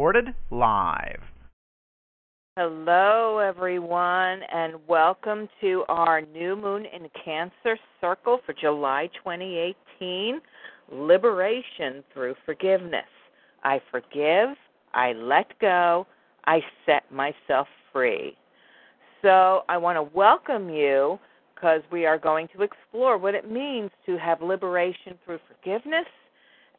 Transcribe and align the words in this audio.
Recorded 0.00 0.34
live. 0.50 1.20
Hello, 2.56 3.36
everyone, 3.36 4.40
and 4.50 4.76
welcome 4.88 5.46
to 5.60 5.84
our 5.90 6.22
New 6.22 6.56
Moon 6.56 6.86
in 6.86 7.06
Cancer 7.22 7.78
Circle 8.00 8.40
for 8.46 8.54
July 8.58 9.10
2018 9.22 10.40
Liberation 10.90 12.02
through 12.14 12.34
Forgiveness. 12.46 13.04
I 13.62 13.78
forgive, 13.90 14.56
I 14.94 15.12
let 15.12 15.48
go, 15.60 16.06
I 16.46 16.60
set 16.86 17.02
myself 17.12 17.68
free. 17.92 18.38
So, 19.20 19.64
I 19.68 19.76
want 19.76 19.96
to 19.96 20.16
welcome 20.16 20.70
you 20.70 21.18
because 21.54 21.82
we 21.92 22.06
are 22.06 22.16
going 22.16 22.48
to 22.56 22.62
explore 22.62 23.18
what 23.18 23.34
it 23.34 23.50
means 23.50 23.90
to 24.06 24.16
have 24.16 24.40
liberation 24.40 25.18
through 25.26 25.40
forgiveness. 25.46 26.06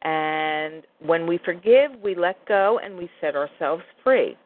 And 0.02 0.82
when 1.00 1.26
we 1.26 1.38
forgive, 1.44 1.92
we 2.02 2.14
let 2.14 2.44
go 2.46 2.80
and 2.82 2.96
we 2.96 3.08
set 3.20 3.36
ourselves 3.36 3.84
free. 4.02 4.36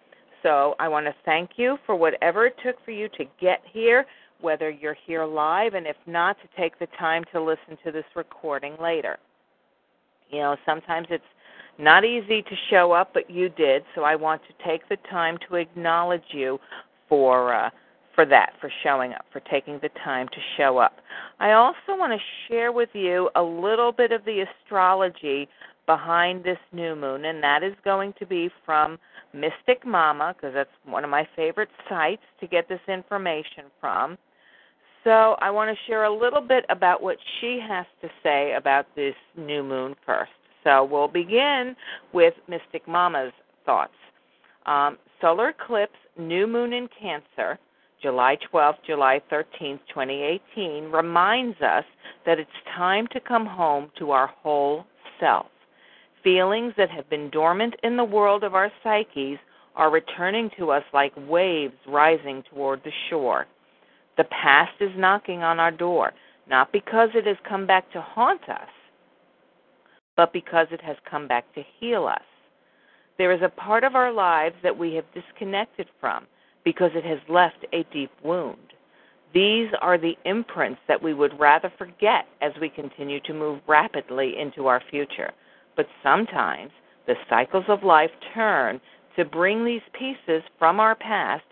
So 0.43 0.75
I 0.79 0.89
want 0.89 1.07
to 1.07 1.15
thank 1.25 1.51
you 1.57 1.79
for 1.87 1.97
whatever 1.97 2.47
it 2.47 2.57
took 2.65 2.77
for 2.85 2.91
you 2.91 3.09
to 3.17 3.25
get 3.41 3.63
here, 3.73 4.05
whether 4.41 4.71
you're 4.71 4.97
here 5.07 5.25
live, 5.25 5.75
and 5.75 5.87
if 5.87 5.97
not, 6.07 6.37
to 6.43 6.61
take 6.61 6.79
the 6.79 6.89
time 6.99 7.25
to 7.33 7.43
listen 7.43 7.79
to 7.85 7.91
this 7.91 8.05
recording 8.15 8.77
later. 8.81 9.19
You 10.31 10.41
know, 10.41 10.57
sometimes 10.67 11.07
it's 11.11 11.25
not 11.79 12.05
easy 12.05 12.43
to 12.43 12.57
show 12.71 12.93
up, 12.93 13.13
but 13.15 13.31
you 13.31 13.49
did, 13.49 13.83
so 13.95 14.03
I 14.03 14.15
want 14.15 14.43
to 14.43 14.69
take 14.69 14.89
the 14.89 14.99
time 15.11 15.39
to 15.49 15.57
acknowledge 15.57 16.23
you 16.33 16.59
for. 17.09 17.55
Uh, 17.55 17.71
for 18.17 18.27
that, 18.27 18.55
for 18.61 18.73
showing 18.83 19.13
up, 19.13 19.25
for 19.33 19.39
taking 19.41 19.79
the 19.81 19.91
time 20.03 20.27
to 20.29 20.39
show 20.57 20.79
up. 20.79 20.97
I 21.39 21.53
also 21.53 21.77
want 21.91 22.13
to 22.13 22.19
share 22.49 22.73
with 22.73 22.89
you 22.95 23.31
a 23.37 23.43
little 23.43 23.93
bit 23.93 24.11
of 24.11 24.25
the 24.25 24.45
astrology 24.45 25.49
behind 25.87 26.43
this 26.43 26.59
new 26.73 26.97
moon, 26.97 27.27
and 27.27 27.41
that 27.45 27.63
is 27.63 27.75
going 27.85 28.13
to 28.19 28.27
be 28.27 28.51
from 28.65 28.99
Mystic 29.33 29.87
Mama, 29.87 30.35
because 30.35 30.55
that's 30.55 30.71
one 30.85 31.05
of 31.05 31.11
my 31.11 31.29
favorite 31.37 31.69
sites 31.89 32.23
to 32.41 32.49
get 32.49 32.69
this 32.69 32.81
information 32.89 33.67
from. 33.81 34.19
So 35.05 35.37
I 35.41 35.51
want 35.51 35.71
to 35.71 35.77
share 35.87 36.05
a 36.05 36.13
little 36.13 36.41
bit 36.41 36.65
about 36.69 37.01
what 37.01 37.19
she 37.41 37.61
has 37.69 37.87
to 38.03 38.09
say 38.25 38.55
about 38.57 38.87
this 38.97 39.15
new 39.37 39.63
moon 39.63 39.95
first. 40.05 40.33
So 40.65 40.85
we'll 40.85 41.07
begin 41.07 41.77
with 42.13 42.35
Mystic 42.49 42.89
Mama's 42.89 43.33
thoughts. 43.65 43.93
Um, 44.65 44.99
solar 45.21 45.51
eclipse, 45.51 45.95
new 46.19 46.49
moon 46.49 46.73
in 46.73 46.89
Cancer, 47.01 47.57
July 48.03 48.37
12, 48.51 48.75
July 48.87 49.21
13, 49.31 49.81
2018, 49.89 50.85
reminds 50.91 51.61
us 51.61 51.85
that 52.27 52.39
it's 52.39 52.51
time 52.77 53.07
to 53.13 53.21
come 53.21 53.47
home 53.47 53.91
to 53.99 54.11
our 54.11 54.27
whole 54.43 54.85
self. 55.19 55.47
Feelings 56.23 56.75
that 56.77 56.91
have 56.91 57.09
been 57.09 57.31
dormant 57.31 57.75
in 57.83 57.97
the 57.97 58.05
world 58.05 58.45
of 58.45 58.55
our 58.55 58.71
psyches 58.83 59.39
are 59.77 59.91
returning 59.91 60.51
to 60.59 60.71
us 60.71 60.83
like 60.93 61.13
waves 61.29 61.75
rising 61.87 62.43
toward 62.51 62.83
the 62.85 62.93
shore. 63.09 63.47
The 64.17 64.25
past 64.25 64.73
is 64.81 64.91
knocking 64.97 65.43
on 65.43 65.61
our 65.61 65.71
door, 65.71 66.13
not 66.49 66.73
because 66.73 67.11
it 67.15 67.27
has 67.27 67.37
come 67.49 67.67
back 67.67 67.91
to 67.93 68.01
haunt 68.01 68.49
us, 68.49 68.69
but 70.17 70.33
because 70.33 70.67
it 70.71 70.81
has 70.83 70.97
come 71.09 71.29
back 71.29 71.53
to 71.55 71.63
heal 71.79 72.07
us. 72.07 72.23
There 73.19 73.33
is 73.33 73.43
a 73.43 73.49
part 73.49 73.85
of 73.85 73.95
our 73.95 74.13
lives 74.13 74.57
that 74.63 74.77
we 74.77 74.95
have 74.95 75.05
disconnected 75.15 75.89
from 76.01 76.27
because 76.67 76.91
it 76.97 77.05
has 77.05 77.21
left 77.29 77.65
a 77.73 77.85
deep 77.93 78.11
wound. 78.25 78.59
These 79.33 79.69
are 79.81 79.97
the 79.97 80.17
imprints 80.25 80.81
that 80.89 81.01
we 81.01 81.15
would 81.15 81.39
rather 81.39 81.73
forget 81.79 82.27
as 82.43 82.51
we 82.61 82.69
continue 82.69 83.21
to 83.21 83.33
move 83.33 83.61
rapidly 83.69 84.35
into 84.37 84.67
our 84.67 84.83
future. 84.91 85.31
But 85.77 85.87
sometimes 86.03 86.73
the 87.07 87.15
cycles 87.31 87.67
of 87.69 87.85
life 87.85 88.11
turn 88.35 88.81
to 89.15 89.25
bring 89.25 89.65
these 89.65 89.81
pieces 89.97 90.43
from 90.59 90.81
our 90.81 90.97
past 90.97 91.45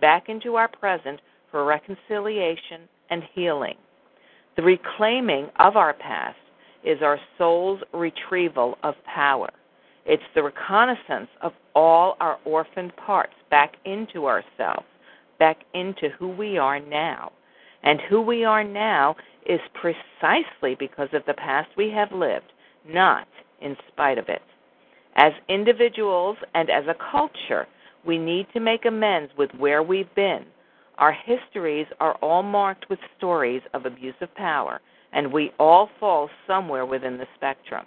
back 0.00 0.30
into 0.30 0.54
our 0.54 0.68
present 0.68 1.20
for 1.50 1.66
reconciliation 1.66 2.88
and 3.10 3.22
healing. 3.34 3.76
The 4.56 4.62
reclaiming 4.62 5.48
of 5.58 5.76
our 5.76 5.92
past 5.92 6.38
is 6.82 7.02
our 7.02 7.18
soul's 7.36 7.80
retrieval 7.92 8.78
of 8.82 8.94
power. 9.04 9.50
It's 10.04 10.22
the 10.34 10.42
reconnaissance 10.42 11.28
of 11.42 11.52
all 11.74 12.16
our 12.20 12.38
orphaned 12.44 12.94
parts 12.96 13.34
back 13.50 13.74
into 13.84 14.26
ourselves, 14.26 14.86
back 15.38 15.58
into 15.74 16.08
who 16.18 16.28
we 16.28 16.58
are 16.58 16.80
now. 16.80 17.32
And 17.84 18.00
who 18.08 18.20
we 18.20 18.44
are 18.44 18.64
now 18.64 19.16
is 19.46 19.60
precisely 19.74 20.76
because 20.78 21.08
of 21.12 21.22
the 21.26 21.34
past 21.34 21.68
we 21.76 21.90
have 21.90 22.12
lived, 22.12 22.52
not 22.88 23.26
in 23.60 23.76
spite 23.88 24.18
of 24.18 24.28
it. 24.28 24.42
As 25.16 25.32
individuals 25.48 26.36
and 26.54 26.70
as 26.70 26.84
a 26.88 26.96
culture, 27.10 27.66
we 28.06 28.18
need 28.18 28.46
to 28.52 28.60
make 28.60 28.84
amends 28.84 29.32
with 29.36 29.50
where 29.58 29.82
we've 29.82 30.12
been. 30.14 30.44
Our 30.98 31.12
histories 31.12 31.86
are 32.00 32.14
all 32.16 32.42
marked 32.42 32.88
with 32.88 32.98
stories 33.16 33.62
of 33.74 33.86
abuse 33.86 34.14
of 34.20 34.34
power, 34.34 34.80
and 35.12 35.32
we 35.32 35.52
all 35.58 35.90
fall 35.98 36.30
somewhere 36.46 36.86
within 36.86 37.18
the 37.18 37.26
spectrum. 37.36 37.86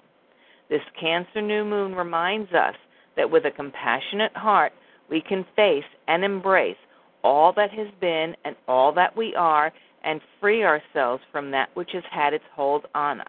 This 0.70 0.82
Cancer 1.00 1.42
new 1.42 1.64
moon 1.64 1.94
reminds 1.96 2.52
us 2.54 2.76
that 3.16 3.30
with 3.30 3.46
a 3.46 3.52
compassionate 3.52 4.36
heart, 4.36 4.74
we 5.10 5.22
can 5.22 5.46
face 5.56 5.84
and 6.08 6.24
embrace 6.24 6.78
all 7.24 7.54
that 7.54 7.72
has 7.72 7.88
been 8.02 8.36
and 8.46 8.56
all 8.68 8.92
that 8.94 9.16
we 9.16 9.36
are 9.36 9.72
and 10.04 10.22
free 10.40 10.64
ourselves 10.64 11.24
from 11.32 11.52
that 11.52 11.70
which 11.76 11.90
has 11.94 12.04
had 12.12 12.34
its 12.34 12.44
hold 12.54 12.86
on 12.94 13.22
us, 13.22 13.28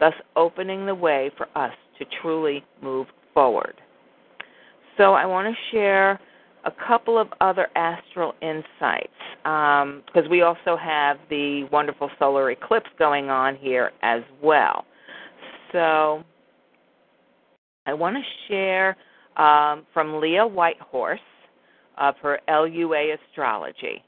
thus 0.00 0.14
opening 0.34 0.86
the 0.86 0.94
way 0.94 1.30
for 1.36 1.46
us 1.56 1.74
to 1.98 2.04
truly 2.22 2.64
move 2.82 3.06
forward. 3.34 3.74
So, 4.96 5.12
I 5.12 5.26
want 5.26 5.54
to 5.54 5.76
share 5.76 6.18
a 6.64 6.70
couple 6.88 7.18
of 7.18 7.28
other 7.40 7.68
astral 7.76 8.34
insights 8.40 9.12
because 9.42 10.24
um, 10.24 10.30
we 10.30 10.42
also 10.42 10.76
have 10.76 11.18
the 11.30 11.68
wonderful 11.70 12.10
solar 12.18 12.50
eclipse 12.50 12.90
going 12.98 13.28
on 13.28 13.56
here 13.56 13.92
as 14.02 14.22
well. 14.42 14.84
So, 15.72 16.24
I 17.86 17.94
want 17.94 18.16
to 18.16 18.22
share 18.48 18.96
um, 19.36 19.86
from 19.94 20.20
Leah 20.20 20.46
Whitehorse 20.46 21.20
of 21.98 22.16
her 22.22 22.40
LUA 22.48 23.14
astrology. 23.14 24.02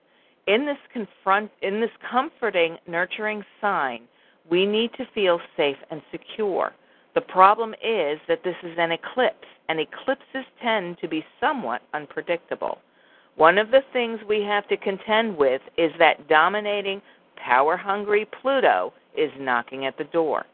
In 0.47 0.66
this 0.66 0.78
confront, 0.93 1.50
in 1.62 1.81
this 1.81 1.91
comforting, 2.11 2.77
nurturing 2.87 3.44
sign, 3.61 4.03
we 4.50 4.67
need 4.67 4.91
to 4.94 5.05
feel 5.15 5.41
safe 5.56 5.77
and 5.91 6.03
secure. 6.11 6.72
The 7.15 7.21
problem 7.21 7.75
is 7.75 8.19
that 8.28 8.43
this 8.44 8.56
is 8.62 8.77
an 8.78 8.93
eclipse, 8.93 9.47
and 9.69 9.78
eclipses 9.81 10.44
tend 10.62 10.99
to 11.00 11.09
be 11.09 11.25
somewhat 11.41 11.83
unpredictable. 11.93 12.78
One 13.37 13.59
of 13.59 13.71
the 13.71 13.83
things 13.93 14.19
we 14.28 14.43
have 14.43 14.67
to 14.69 14.77
contend 14.77 15.37
with 15.37 15.61
is 15.77 15.93
that 15.99 16.28
dominating, 16.28 17.00
power 17.37 17.77
hungry 17.77 18.27
Pluto 18.41 18.93
is 19.17 19.31
knocking 19.38 19.87
at 19.87 19.99
the 19.99 20.05
door. 20.05 20.44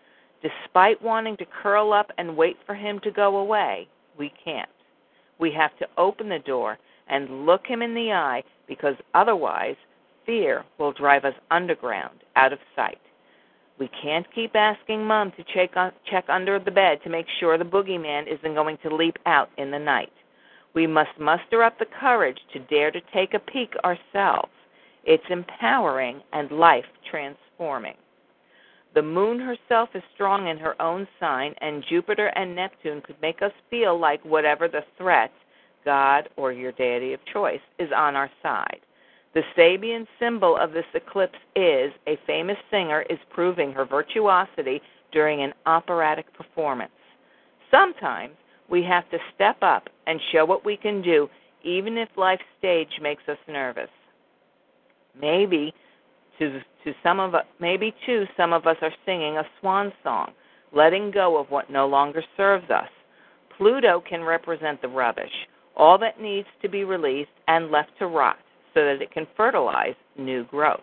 Despite 0.45 1.01
wanting 1.01 1.39
to 1.39 1.47
curl 1.63 1.95
up 1.95 2.11
and 2.19 2.37
wait 2.37 2.59
for 2.67 2.75
him 2.75 3.01
to 3.01 3.11
go 3.11 3.39
away, 3.39 3.89
we 4.19 4.31
can't. 4.45 4.69
We 5.39 5.51
have 5.53 5.75
to 5.79 5.89
open 5.97 6.29
the 6.29 6.39
door 6.39 6.77
and 7.09 7.47
look 7.47 7.67
him 7.67 7.81
in 7.81 7.95
the 7.95 8.13
eye 8.13 8.43
because 8.69 8.95
otherwise 9.15 9.77
fear 10.27 10.63
will 10.79 10.93
drive 10.93 11.25
us 11.25 11.33
underground, 11.51 12.21
out 12.37 12.53
of 12.53 12.59
sight. 12.77 13.01
We 13.79 13.89
can't 14.03 14.27
keep 14.35 14.55
asking 14.55 15.07
mom 15.07 15.33
to 15.33 15.45
check, 15.55 15.77
on, 15.77 15.93
check 16.11 16.27
under 16.29 16.59
the 16.59 16.71
bed 16.71 16.99
to 17.05 17.11
make 17.11 17.27
sure 17.41 17.57
the 17.57 17.65
boogeyman 17.65 18.27
isn't 18.29 18.55
going 18.55 18.77
to 18.83 18.95
leap 18.95 19.17
out 19.25 19.49
in 19.57 19.71
the 19.71 19.79
night. 19.79 20.13
We 20.75 20.87
must 20.87 21.19
muster 21.19 21.63
up 21.63 21.79
the 21.79 21.87
courage 21.87 22.39
to 22.53 22.59
dare 22.59 22.91
to 22.91 23.01
take 23.15 23.33
a 23.33 23.39
peek 23.39 23.75
ourselves. 23.83 24.53
It's 25.05 25.25
empowering 25.31 26.21
and 26.35 26.51
life 26.51 26.85
transforming. 27.11 27.97
The 28.95 29.03
moon 29.03 29.41
herself 29.41 29.89
is 29.95 30.03
strong 30.15 30.47
in 30.47 30.57
her 30.59 30.81
own 30.81 31.09
sign, 31.19 31.55
and 31.61 31.85
Jupiter 31.89 32.29
and 32.37 32.55
Neptune 32.55 33.01
could 33.01 33.21
make 33.21 33.43
us 33.43 33.53
feel 33.69 33.99
like 33.99 34.25
whatever 34.25 34.69
the 34.69 34.85
threat, 34.97 35.33
God 35.85 36.29
or 36.37 36.53
your 36.53 36.73
deity 36.73 37.13
of 37.13 37.21
choice, 37.33 37.61
is 37.81 37.91
on 37.95 38.15
our 38.15 38.31
side. 38.41 38.81
The 39.35 39.43
Sabian 39.59 40.07
symbol 40.21 40.57
of 40.57 40.71
this 40.71 40.85
eclipse 40.95 41.39
is 41.57 41.93
a 42.07 42.17
famous 42.25 42.57
singer 42.71 43.05
is 43.11 43.19
proving 43.31 43.73
her 43.73 43.85
virtuosity 43.85 44.81
during 45.11 45.43
an 45.43 45.55
operatic 45.67 46.33
performance. 46.33 46.93
Sometimes 47.73 48.35
we 48.71 48.85
have 48.85 49.11
to 49.11 49.19
step 49.35 49.57
up 49.61 49.89
and 50.07 50.21
show 50.31 50.45
what 50.45 50.65
we 50.65 50.77
can 50.77 51.03
do, 51.03 51.29
even 51.65 51.99
if 51.99 52.09
life's 52.17 52.45
stage 52.61 53.01
makes 53.03 53.25
us 53.29 53.39
nervous. 53.49 53.91
Maybe 55.21 55.75
to 56.39 56.61
to 56.85 56.93
some 57.03 57.19
of 57.19 57.35
us, 57.35 57.45
maybe 57.61 57.95
too 58.05 58.25
some 58.37 58.53
of 58.53 58.67
us 58.67 58.77
are 58.83 58.93
singing 59.07 59.39
a 59.39 59.45
swan 59.59 59.93
song, 60.03 60.33
letting 60.73 61.11
go 61.11 61.39
of 61.39 61.51
what 61.51 61.71
no 61.71 61.87
longer 61.87 62.23
serves 62.37 62.69
us. 62.71 62.89
Pluto 63.57 64.03
can 64.07 64.23
represent 64.23 64.83
the 64.83 64.89
rubbish, 64.89 65.33
all 65.77 65.99
that 65.99 66.21
needs 66.21 66.49
to 66.61 66.69
be 66.69 66.85
released 66.85 67.31
and 67.49 67.71
left 67.71 67.91
to 67.99 68.07
rot 68.07 68.37
so 68.75 68.85
that 68.85 69.01
it 69.01 69.13
can 69.13 69.27
fertilize 69.37 69.95
new 70.19 70.45
growth. 70.45 70.81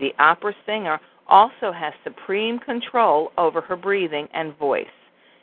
The 0.00 0.12
opera 0.18 0.54
singer 0.64 0.98
also 1.28 1.72
has 1.72 1.92
supreme 2.04 2.58
control 2.58 3.30
over 3.38 3.60
her 3.60 3.76
breathing 3.76 4.28
and 4.32 4.56
voice. 4.58 4.86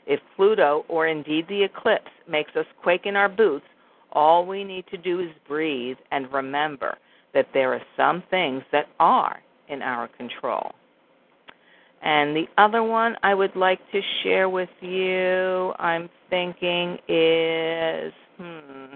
If 0.06 0.20
Pluto, 0.36 0.86
or 0.90 1.08
indeed 1.08 1.48
the 1.48 1.64
eclipse, 1.64 2.12
makes 2.28 2.56
us 2.56 2.66
quake 2.82 3.06
in 3.06 3.16
our 3.16 3.30
boots, 3.30 3.66
all 4.12 4.46
we 4.46 4.64
need 4.64 4.86
to 4.92 4.98
do 4.98 5.22
is 5.22 5.30
breathe 5.48 5.98
and 6.12 6.32
remember 6.32 6.98
that 7.34 7.48
there 7.54 7.74
are 7.74 7.82
some 7.98 8.24
things 8.30 8.64
that 8.72 8.88
are 9.00 9.40
in 9.70 9.82
our 9.82 10.08
control. 10.08 10.72
And 12.02 12.36
the 12.36 12.46
other 12.58 12.84
one 12.84 13.16
I 13.24 13.34
would 13.34 13.56
like 13.56 13.80
to 13.92 14.02
share 14.24 14.50
with 14.50 14.70
you, 14.82 15.74
I'm 15.80 16.10
thinking, 16.30 16.98
is 17.08 18.14
hmm, 18.38 18.94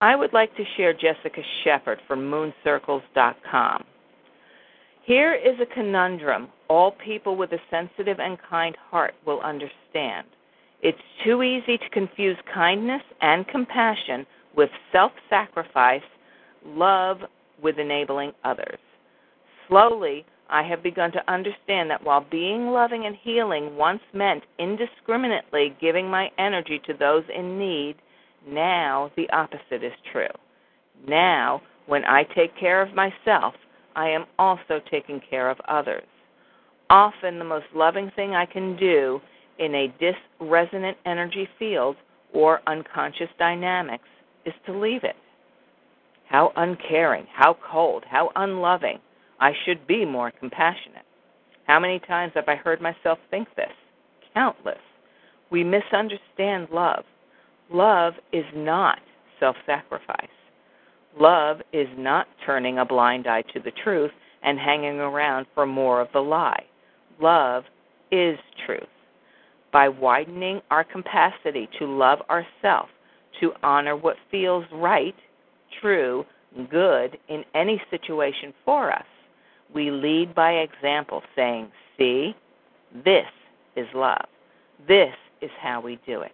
I 0.00 0.16
would 0.16 0.32
like 0.32 0.54
to 0.56 0.64
share 0.76 0.92
Jessica 0.92 1.40
Shepherd 1.64 2.00
from 2.06 2.30
mooncircles.com. 2.30 3.84
Here 5.04 5.34
is 5.34 5.54
a 5.60 5.72
conundrum 5.72 6.48
all 6.68 6.92
people 6.92 7.36
with 7.36 7.52
a 7.52 7.58
sensitive 7.70 8.18
and 8.18 8.38
kind 8.50 8.76
heart 8.90 9.14
will 9.24 9.40
understand. 9.40 10.26
It's 10.82 10.98
too 11.24 11.42
easy 11.42 11.78
to 11.78 11.88
confuse 11.90 12.36
kindness 12.52 13.02
and 13.20 13.46
compassion 13.48 14.26
with 14.56 14.70
self 14.92 15.12
sacrifice, 15.28 16.02
love 16.64 17.18
with 17.62 17.78
enabling 17.78 18.32
others. 18.44 18.78
Slowly, 19.68 20.24
I 20.48 20.62
have 20.62 20.82
begun 20.82 21.10
to 21.12 21.32
understand 21.32 21.90
that 21.90 22.04
while 22.04 22.24
being 22.30 22.68
loving 22.68 23.06
and 23.06 23.16
healing 23.22 23.76
once 23.76 24.00
meant 24.12 24.44
indiscriminately 24.58 25.76
giving 25.80 26.08
my 26.08 26.30
energy 26.38 26.80
to 26.86 26.94
those 26.94 27.24
in 27.34 27.58
need, 27.58 27.96
now 28.46 29.10
the 29.16 29.28
opposite 29.30 29.82
is 29.82 29.92
true. 30.12 30.28
Now, 31.06 31.62
when 31.86 32.04
I 32.04 32.22
take 32.34 32.56
care 32.58 32.80
of 32.80 32.94
myself, 32.94 33.54
I 33.96 34.08
am 34.08 34.26
also 34.38 34.80
taking 34.90 35.20
care 35.28 35.50
of 35.50 35.58
others. 35.68 36.04
Often, 36.90 37.38
the 37.38 37.44
most 37.44 37.66
loving 37.74 38.12
thing 38.14 38.34
I 38.34 38.46
can 38.46 38.76
do 38.76 39.20
in 39.58 39.74
a 39.74 39.92
disresonant 39.98 40.96
energy 41.04 41.48
field 41.58 41.96
or 42.32 42.60
unconscious 42.68 43.28
dynamics 43.38 44.04
is 44.46 44.54
to 44.64 44.78
leave 44.78 45.04
it. 45.04 45.16
How 46.28 46.52
uncaring, 46.56 47.26
how 47.32 47.56
cold, 47.70 48.04
how 48.08 48.30
unloving. 48.36 48.98
I 49.38 49.52
should 49.64 49.86
be 49.86 50.04
more 50.04 50.30
compassionate. 50.30 51.04
How 51.66 51.78
many 51.78 51.98
times 51.98 52.32
have 52.34 52.48
I 52.48 52.56
heard 52.56 52.80
myself 52.80 53.18
think 53.30 53.48
this? 53.56 53.72
Countless. 54.32 54.78
We 55.50 55.62
misunderstand 55.62 56.68
love. 56.72 57.04
Love 57.70 58.14
is 58.32 58.44
not 58.54 58.98
self 59.38 59.56
sacrifice. 59.66 60.28
Love 61.18 61.58
is 61.72 61.88
not 61.96 62.26
turning 62.44 62.78
a 62.78 62.84
blind 62.84 63.26
eye 63.26 63.42
to 63.52 63.60
the 63.60 63.72
truth 63.82 64.10
and 64.42 64.58
hanging 64.58 65.00
around 65.00 65.46
for 65.54 65.66
more 65.66 66.00
of 66.00 66.08
the 66.12 66.20
lie. 66.20 66.64
Love 67.20 67.64
is 68.12 68.38
truth. 68.66 68.82
By 69.72 69.88
widening 69.88 70.60
our 70.70 70.84
capacity 70.84 71.68
to 71.78 71.86
love 71.86 72.18
ourselves, 72.30 72.90
to 73.40 73.52
honor 73.62 73.96
what 73.96 74.16
feels 74.30 74.64
right, 74.72 75.14
true, 75.80 76.24
good 76.70 77.18
in 77.28 77.44
any 77.54 77.80
situation 77.90 78.52
for 78.64 78.92
us, 78.92 79.04
we 79.74 79.90
lead 79.90 80.34
by 80.34 80.52
example, 80.52 81.22
saying, 81.34 81.70
See, 81.98 82.34
this 83.04 83.26
is 83.74 83.86
love. 83.94 84.26
This 84.86 85.14
is 85.40 85.50
how 85.60 85.80
we 85.80 85.98
do 86.06 86.20
it. 86.20 86.32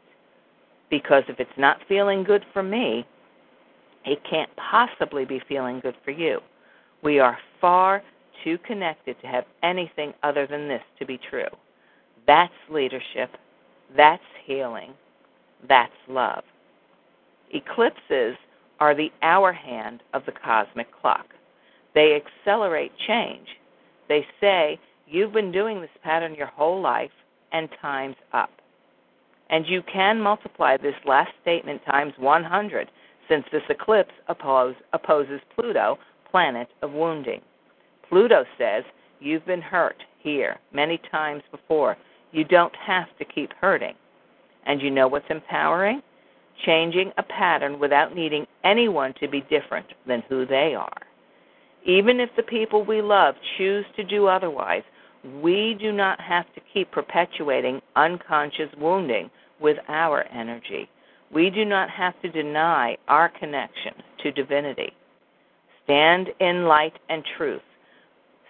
Because 0.90 1.24
if 1.28 1.40
it's 1.40 1.50
not 1.56 1.78
feeling 1.88 2.22
good 2.22 2.44
for 2.52 2.62
me, 2.62 3.06
it 4.04 4.20
can't 4.28 4.50
possibly 4.56 5.24
be 5.24 5.40
feeling 5.48 5.80
good 5.80 5.96
for 6.04 6.10
you. 6.10 6.40
We 7.02 7.18
are 7.18 7.38
far 7.60 8.02
too 8.44 8.58
connected 8.66 9.20
to 9.20 9.26
have 9.26 9.44
anything 9.62 10.12
other 10.22 10.46
than 10.46 10.68
this 10.68 10.82
to 10.98 11.06
be 11.06 11.18
true. 11.30 11.48
That's 12.26 12.52
leadership. 12.70 13.30
That's 13.96 14.22
healing. 14.44 14.92
That's 15.68 15.92
love. 16.08 16.44
Eclipses 17.52 18.36
are 18.80 18.94
the 18.94 19.12
hour 19.22 19.52
hand 19.52 20.02
of 20.14 20.24
the 20.26 20.32
cosmic 20.32 20.88
clock. 21.00 21.26
They 21.94 22.16
accelerate 22.16 22.92
change. 23.06 23.46
They 24.08 24.26
say, 24.40 24.78
You've 25.06 25.32
been 25.32 25.52
doing 25.52 25.80
this 25.80 25.90
pattern 26.02 26.34
your 26.34 26.46
whole 26.46 26.80
life, 26.80 27.10
and 27.52 27.68
time's 27.80 28.16
up. 28.32 28.50
And 29.50 29.66
you 29.66 29.82
can 29.92 30.20
multiply 30.20 30.78
this 30.78 30.94
last 31.04 31.32
statement 31.42 31.82
times 31.84 32.14
100 32.16 32.90
since 33.28 33.44
this 33.52 33.62
eclipse 33.68 34.12
oppose, 34.28 34.74
opposes 34.94 35.40
Pluto, 35.54 35.98
planet 36.30 36.68
of 36.80 36.92
wounding. 36.92 37.42
Pluto 38.08 38.44
says, 38.58 38.84
You've 39.20 39.46
been 39.46 39.62
hurt 39.62 40.02
here 40.18 40.58
many 40.72 41.00
times 41.10 41.42
before. 41.50 41.96
You 42.32 42.44
don't 42.44 42.74
have 42.76 43.06
to 43.18 43.24
keep 43.24 43.52
hurting. 43.60 43.94
And 44.66 44.80
you 44.80 44.90
know 44.90 45.06
what's 45.06 45.30
empowering? 45.30 46.02
Changing 46.64 47.12
a 47.18 47.22
pattern 47.22 47.78
without 47.78 48.14
needing 48.14 48.46
anyone 48.64 49.14
to 49.20 49.28
be 49.28 49.40
different 49.50 49.86
than 50.06 50.22
who 50.28 50.46
they 50.46 50.74
are. 50.74 51.02
Even 51.84 52.20
if 52.20 52.30
the 52.36 52.42
people 52.44 52.84
we 52.84 53.02
love 53.02 53.34
choose 53.58 53.84
to 53.96 54.04
do 54.04 54.26
otherwise, 54.26 54.84
we 55.40 55.76
do 55.80 55.92
not 55.92 56.20
have 56.20 56.46
to 56.54 56.60
keep 56.72 56.90
perpetuating 56.90 57.80
unconscious 57.96 58.68
wounding 58.78 59.30
with 59.60 59.78
our 59.88 60.24
energy. 60.32 60.88
We 61.32 61.50
do 61.50 61.64
not 61.64 61.90
have 61.90 62.20
to 62.22 62.28
deny 62.28 62.96
our 63.08 63.28
connection 63.28 63.94
to 64.22 64.32
divinity. 64.32 64.92
Stand 65.84 66.28
in 66.40 66.64
light 66.64 66.94
and 67.08 67.24
truth. 67.36 67.62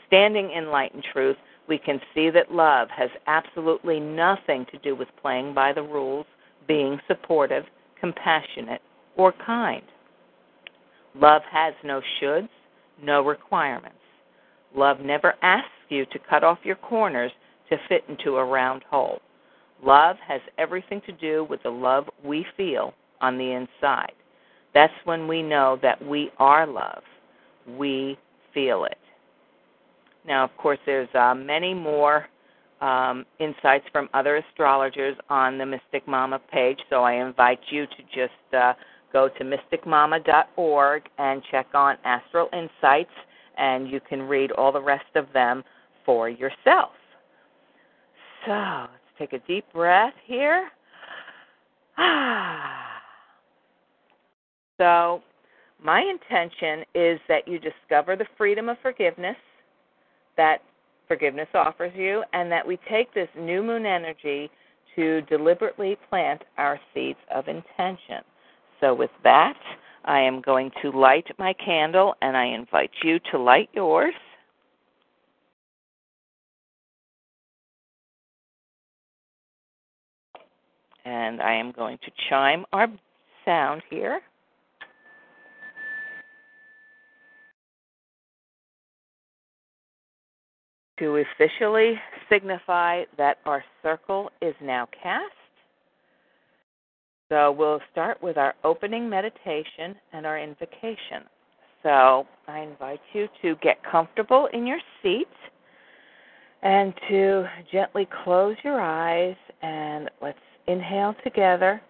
Standing 0.06 0.50
in 0.50 0.66
light 0.66 0.92
and 0.94 1.04
truth, 1.12 1.36
we 1.68 1.78
can 1.78 2.00
see 2.14 2.28
that 2.30 2.52
love 2.52 2.88
has 2.90 3.08
absolutely 3.26 4.00
nothing 4.00 4.66
to 4.70 4.78
do 4.78 4.94
with 4.94 5.08
playing 5.20 5.54
by 5.54 5.72
the 5.72 5.82
rules, 5.82 6.26
being 6.66 7.00
supportive, 7.06 7.64
compassionate, 8.02 8.82
or 9.16 9.32
kind. 9.46 9.84
Love 11.14 11.42
has 11.50 11.72
no 11.84 12.02
shoulds, 12.20 12.48
no 13.00 13.22
requirements. 13.22 13.96
Love 14.74 14.98
never 15.00 15.34
asks 15.42 15.68
you 15.88 16.04
to 16.06 16.18
cut 16.28 16.42
off 16.42 16.58
your 16.64 16.76
corners 16.76 17.30
to 17.70 17.76
fit 17.88 18.02
into 18.08 18.36
a 18.36 18.44
round 18.44 18.82
hole. 18.90 19.20
Love 19.84 20.16
has 20.26 20.40
everything 20.58 21.00
to 21.06 21.12
do 21.12 21.46
with 21.48 21.62
the 21.62 21.70
love 21.70 22.04
we 22.24 22.44
feel 22.56 22.92
on 23.20 23.38
the 23.38 23.52
inside. 23.52 24.12
That's 24.74 24.92
when 25.04 25.28
we 25.28 25.42
know 25.42 25.78
that 25.82 26.04
we 26.04 26.30
are 26.38 26.66
love. 26.66 27.02
We 27.78 28.18
feel 28.52 28.84
it. 28.84 28.98
Now, 30.26 30.42
of 30.42 30.50
course, 30.56 30.78
there's 30.86 31.08
uh, 31.14 31.34
many 31.34 31.72
more 31.72 32.26
um, 32.82 33.24
insights 33.38 33.86
from 33.92 34.08
other 34.12 34.36
astrologers 34.36 35.16
on 35.30 35.56
the 35.56 35.64
Mystic 35.64 36.06
Mama 36.08 36.40
page, 36.52 36.78
so 36.90 37.02
I 37.04 37.12
invite 37.14 37.60
you 37.70 37.86
to 37.86 38.02
just 38.12 38.54
uh, 38.54 38.74
go 39.12 39.28
to 39.28 39.44
mysticmama.org 39.44 41.02
and 41.18 41.42
check 41.50 41.68
on 41.74 41.96
Astral 42.04 42.48
Insights, 42.52 43.12
and 43.56 43.88
you 43.88 44.00
can 44.00 44.22
read 44.22 44.50
all 44.52 44.72
the 44.72 44.80
rest 44.80 45.14
of 45.14 45.26
them 45.32 45.62
for 46.04 46.28
yourself. 46.28 46.90
So 48.44 48.52
let's 48.52 48.92
take 49.18 49.32
a 49.32 49.38
deep 49.46 49.64
breath 49.72 50.14
here. 50.26 50.68
so, 54.78 55.22
my 55.84 56.00
intention 56.00 56.84
is 56.94 57.20
that 57.28 57.46
you 57.46 57.60
discover 57.60 58.16
the 58.16 58.26
freedom 58.36 58.68
of 58.68 58.76
forgiveness 58.82 59.36
that 60.36 60.62
forgiveness 61.08 61.48
offers 61.54 61.92
you, 61.94 62.22
and 62.32 62.50
that 62.50 62.66
we 62.66 62.78
take 62.90 63.12
this 63.14 63.28
new 63.38 63.62
moon 63.62 63.86
energy 63.86 64.50
to 64.96 65.22
deliberately 65.22 65.96
plant 66.08 66.42
our 66.58 66.78
seeds 66.92 67.18
of 67.34 67.48
intention. 67.48 68.22
So, 68.80 68.94
with 68.94 69.10
that, 69.24 69.56
I 70.04 70.20
am 70.20 70.40
going 70.40 70.70
to 70.82 70.90
light 70.90 71.26
my 71.38 71.52
candle 71.64 72.14
and 72.22 72.36
I 72.36 72.46
invite 72.46 72.90
you 73.04 73.18
to 73.30 73.38
light 73.38 73.68
yours. 73.72 74.14
And 81.04 81.40
I 81.40 81.54
am 81.54 81.72
going 81.72 81.98
to 81.98 82.10
chime 82.28 82.64
our 82.72 82.88
sound 83.44 83.82
here. 83.90 84.20
To 91.02 91.16
officially 91.16 91.94
signify 92.30 93.02
that 93.18 93.38
our 93.44 93.64
circle 93.82 94.30
is 94.40 94.54
now 94.62 94.88
cast. 95.02 95.32
So 97.28 97.50
we'll 97.50 97.80
start 97.90 98.22
with 98.22 98.36
our 98.36 98.54
opening 98.62 99.08
meditation 99.08 99.96
and 100.12 100.24
our 100.24 100.38
invocation. 100.38 101.24
So 101.82 102.26
I 102.46 102.60
invite 102.60 103.00
you 103.14 103.26
to 103.42 103.56
get 103.56 103.82
comfortable 103.82 104.48
in 104.52 104.64
your 104.64 104.78
seat 105.02 105.26
and 106.62 106.94
to 107.08 107.46
gently 107.72 108.06
close 108.22 108.54
your 108.62 108.80
eyes 108.80 109.34
and 109.60 110.08
let's 110.20 110.38
inhale 110.68 111.16
together. 111.24 111.82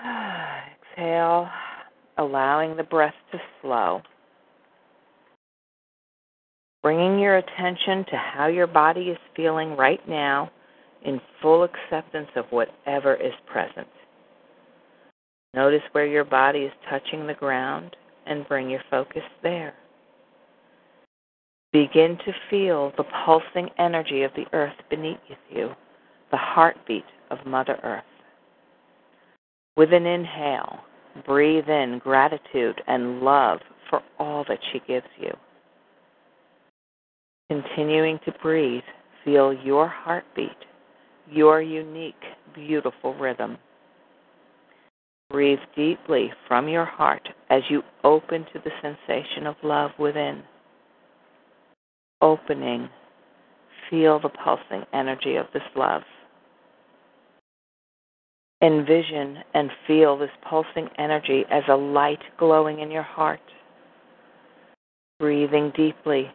Exhale, 0.00 1.48
allowing 2.16 2.76
the 2.76 2.82
breath 2.82 3.14
to 3.30 3.38
slow. 3.62 4.02
Bringing 6.88 7.18
your 7.18 7.36
attention 7.36 8.06
to 8.06 8.16
how 8.16 8.46
your 8.46 8.66
body 8.66 9.10
is 9.10 9.18
feeling 9.36 9.76
right 9.76 10.00
now 10.08 10.50
in 11.04 11.20
full 11.42 11.62
acceptance 11.62 12.30
of 12.34 12.46
whatever 12.48 13.14
is 13.14 13.34
present. 13.44 13.86
Notice 15.52 15.82
where 15.92 16.06
your 16.06 16.24
body 16.24 16.60
is 16.60 16.72
touching 16.88 17.26
the 17.26 17.34
ground 17.34 17.94
and 18.24 18.48
bring 18.48 18.70
your 18.70 18.80
focus 18.90 19.20
there. 19.42 19.74
Begin 21.74 22.16
to 22.24 22.32
feel 22.48 22.94
the 22.96 23.04
pulsing 23.26 23.68
energy 23.78 24.22
of 24.22 24.30
the 24.34 24.46
earth 24.54 24.76
beneath 24.88 25.18
you, 25.50 25.68
the 26.30 26.38
heartbeat 26.38 27.04
of 27.30 27.44
Mother 27.44 27.78
Earth. 27.82 28.02
With 29.76 29.92
an 29.92 30.06
inhale, 30.06 30.78
breathe 31.26 31.68
in 31.68 32.00
gratitude 32.02 32.80
and 32.86 33.20
love 33.20 33.58
for 33.90 34.00
all 34.18 34.46
that 34.48 34.60
she 34.72 34.80
gives 34.88 35.06
you. 35.20 35.36
Continuing 37.50 38.18
to 38.24 38.32
breathe, 38.42 38.82
feel 39.24 39.52
your 39.52 39.88
heartbeat, 39.88 40.50
your 41.30 41.62
unique, 41.62 42.14
beautiful 42.54 43.14
rhythm. 43.14 43.56
Breathe 45.30 45.58
deeply 45.76 46.30
from 46.46 46.68
your 46.68 46.84
heart 46.84 47.26
as 47.50 47.62
you 47.68 47.82
open 48.04 48.44
to 48.52 48.60
the 48.64 48.70
sensation 48.82 49.46
of 49.46 49.56
love 49.62 49.90
within 49.98 50.42
opening, 52.20 52.88
feel 53.90 54.20
the 54.20 54.28
pulsing 54.28 54.84
energy 54.92 55.36
of 55.36 55.46
this 55.52 55.62
love. 55.76 56.02
Envision 58.62 59.38
and 59.54 59.70
feel 59.86 60.18
this 60.18 60.30
pulsing 60.48 60.88
energy 60.98 61.44
as 61.50 61.62
a 61.68 61.76
light 61.76 62.18
glowing 62.38 62.80
in 62.80 62.90
your 62.90 63.04
heart. 63.04 63.40
Breathing 65.20 65.72
deeply, 65.76 66.30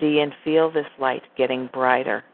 see 0.00 0.20
and 0.20 0.32
feel 0.44 0.70
this 0.70 0.86
light 0.98 1.22
getting 1.36 1.68
brighter 1.72 2.24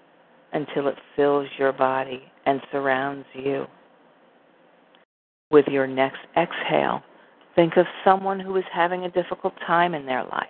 until 0.53 0.89
it 0.89 0.97
fills 1.17 1.49
your 1.59 1.73
body 1.73 2.23
and 2.47 2.61
surrounds 2.71 3.27
you. 3.35 3.67
With 5.51 5.67
your 5.69 5.87
next 5.87 6.21
exhale, 6.37 7.03
think 7.55 7.77
of 7.77 7.87
someone 8.05 8.41
who 8.41 8.57
is 8.57 8.65
having 8.73 9.05
a 9.05 9.11
difficult 9.11 9.55
time 9.67 9.95
in 9.95 10.07
their 10.07 10.25
life 10.25 10.49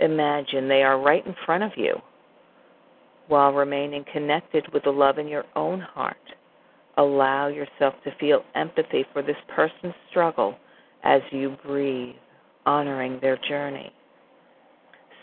imagine 0.00 0.68
they 0.68 0.82
are 0.82 0.98
right 0.98 1.24
in 1.26 1.34
front 1.46 1.62
of 1.62 1.72
you 1.76 1.94
while 3.28 3.52
remaining 3.52 4.04
connected 4.12 4.66
with 4.72 4.82
the 4.82 4.90
love 4.90 5.18
in 5.18 5.28
your 5.28 5.44
own 5.54 5.80
heart. 5.80 6.16
Allow 6.96 7.46
yourself 7.46 7.94
to 8.02 8.10
feel 8.18 8.42
empathy 8.56 9.04
for 9.12 9.22
this 9.22 9.36
person's 9.54 9.94
struggle 10.10 10.56
as 11.04 11.22
you 11.30 11.56
breathe, 11.64 12.16
honoring 12.66 13.20
their 13.20 13.38
journey. 13.48 13.92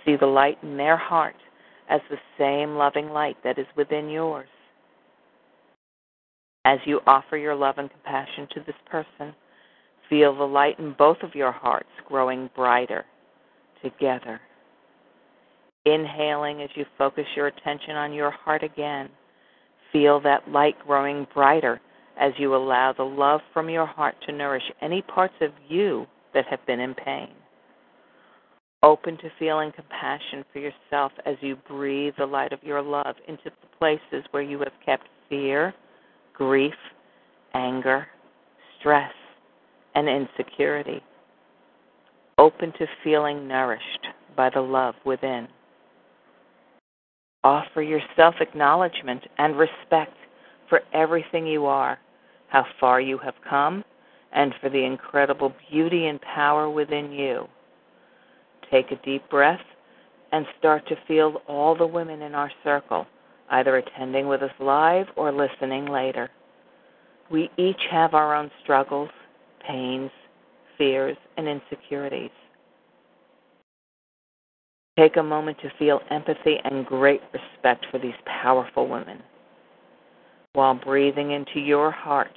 See 0.08 0.16
the 0.16 0.26
light 0.26 0.58
in 0.64 0.78
their 0.78 0.96
heart 0.96 1.36
as 1.90 2.00
the 2.10 2.18
same 2.38 2.76
loving 2.76 3.10
light 3.10 3.36
that 3.44 3.60
is 3.60 3.66
within 3.76 4.10
yours. 4.10 4.48
As 6.64 6.80
you 6.86 7.02
offer 7.06 7.36
your 7.36 7.56
love 7.56 7.78
and 7.78 7.90
compassion 7.92 8.48
to 8.54 8.62
this 8.66 8.76
person, 8.90 9.36
feel 10.10 10.34
the 10.36 10.46
light 10.46 10.80
in 10.80 10.96
both 10.98 11.18
of 11.24 11.36
your 11.36 11.52
hearts 11.52 11.90
growing 12.08 12.50
brighter 12.56 13.06
together. 13.84 14.40
Inhaling 15.86 16.62
as 16.62 16.70
you 16.76 16.86
focus 16.98 17.26
your 17.36 17.48
attention 17.48 17.96
on 17.96 18.14
your 18.14 18.32
heart 18.32 18.64
again. 18.64 19.10
Feel 19.92 20.22
that 20.22 20.50
light 20.50 20.76
growing 20.86 21.28
brighter 21.34 21.82
as 22.20 22.32
you 22.38 22.56
allow 22.56 22.94
the 22.94 23.04
love 23.04 23.42
from 23.54 23.70
your 23.70 23.86
heart 23.86 24.16
to 24.26 24.34
nourish 24.34 24.64
any 24.82 25.02
parts 25.02 25.36
of 25.42 25.52
you 25.68 26.06
that 26.34 26.46
have 26.50 26.66
been 26.66 26.80
in 26.80 26.94
pain. 26.94 27.30
Open 28.84 29.18
to 29.18 29.30
feeling 29.40 29.72
compassion 29.76 30.46
for 30.54 30.60
yourself 30.60 31.12
as 31.26 31.36
you 31.42 31.56
breathe 31.68 32.14
the 32.18 32.26
light 32.26 32.54
of 32.54 32.64
your 32.64 32.82
love 32.82 33.16
into 33.28 33.46
the 33.46 33.78
places 33.80 34.24
where 34.32 34.44
you 34.44 34.60
have 34.60 34.74
kept 34.86 35.08
fear, 35.30 35.74
grief, 36.34 36.76
anger, 37.56 38.08
stress, 38.80 39.12
and 39.96 40.08
insecurity. 40.08 41.02
Open 42.38 42.72
to 42.74 42.86
feeling 43.04 43.48
nourished 43.48 44.08
by 44.36 44.52
the 44.54 44.62
love 44.62 44.94
within. 45.06 45.48
Offer 47.44 47.82
yourself 47.82 48.36
acknowledgement 48.42 49.24
and 49.40 49.58
respect 49.58 50.16
for 50.70 50.82
everything 50.94 51.48
you 51.48 51.66
are, 51.66 51.98
how 52.50 52.64
far 52.80 53.02
you 53.02 53.18
have 53.18 53.34
come, 53.50 53.84
and 54.34 54.54
for 54.62 54.70
the 54.70 54.84
incredible 54.86 55.52
beauty 55.72 56.08
and 56.08 56.22
power 56.22 56.70
within 56.70 57.12
you. 57.12 57.48
Take 58.72 58.92
a 58.92 59.06
deep 59.06 59.28
breath 59.30 59.62
and 60.32 60.46
start 60.60 60.88
to 60.88 60.96
feel 61.08 61.42
all 61.48 61.76
the 61.76 61.88
women 61.88 62.22
in 62.22 62.36
our 62.36 62.52
circle, 62.64 63.08
either 63.50 63.78
attending 63.78 64.28
with 64.28 64.42
us 64.42 64.52
live 64.60 65.08
or 65.16 65.32
listening 65.32 65.86
later. 65.86 66.30
We 67.30 67.50
each 67.58 67.82
have 67.92 68.14
our 68.14 68.36
own 68.36 68.52
struggles, 68.64 69.10
pains, 69.66 70.12
fears, 70.78 71.18
and 71.38 71.48
insecurities. 71.48 72.32
Take 74.98 75.18
a 75.18 75.24
moment 75.24 75.58
to 75.62 75.72
feel 75.78 76.02
empathy 76.10 76.58
and 76.64 76.86
great 76.86 77.22
respect 77.32 77.86
for 77.92 78.00
these 78.00 78.16
powerful 78.26 78.88
women. 78.88 79.22
While 80.54 80.74
breathing 80.74 81.32
into 81.32 81.60
your 81.60 81.92
heart, 81.92 82.36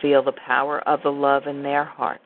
feel 0.00 0.22
the 0.22 0.32
power 0.46 0.80
of 0.88 1.02
the 1.02 1.10
love 1.10 1.46
in 1.48 1.62
their 1.62 1.84
hearts. 1.84 2.22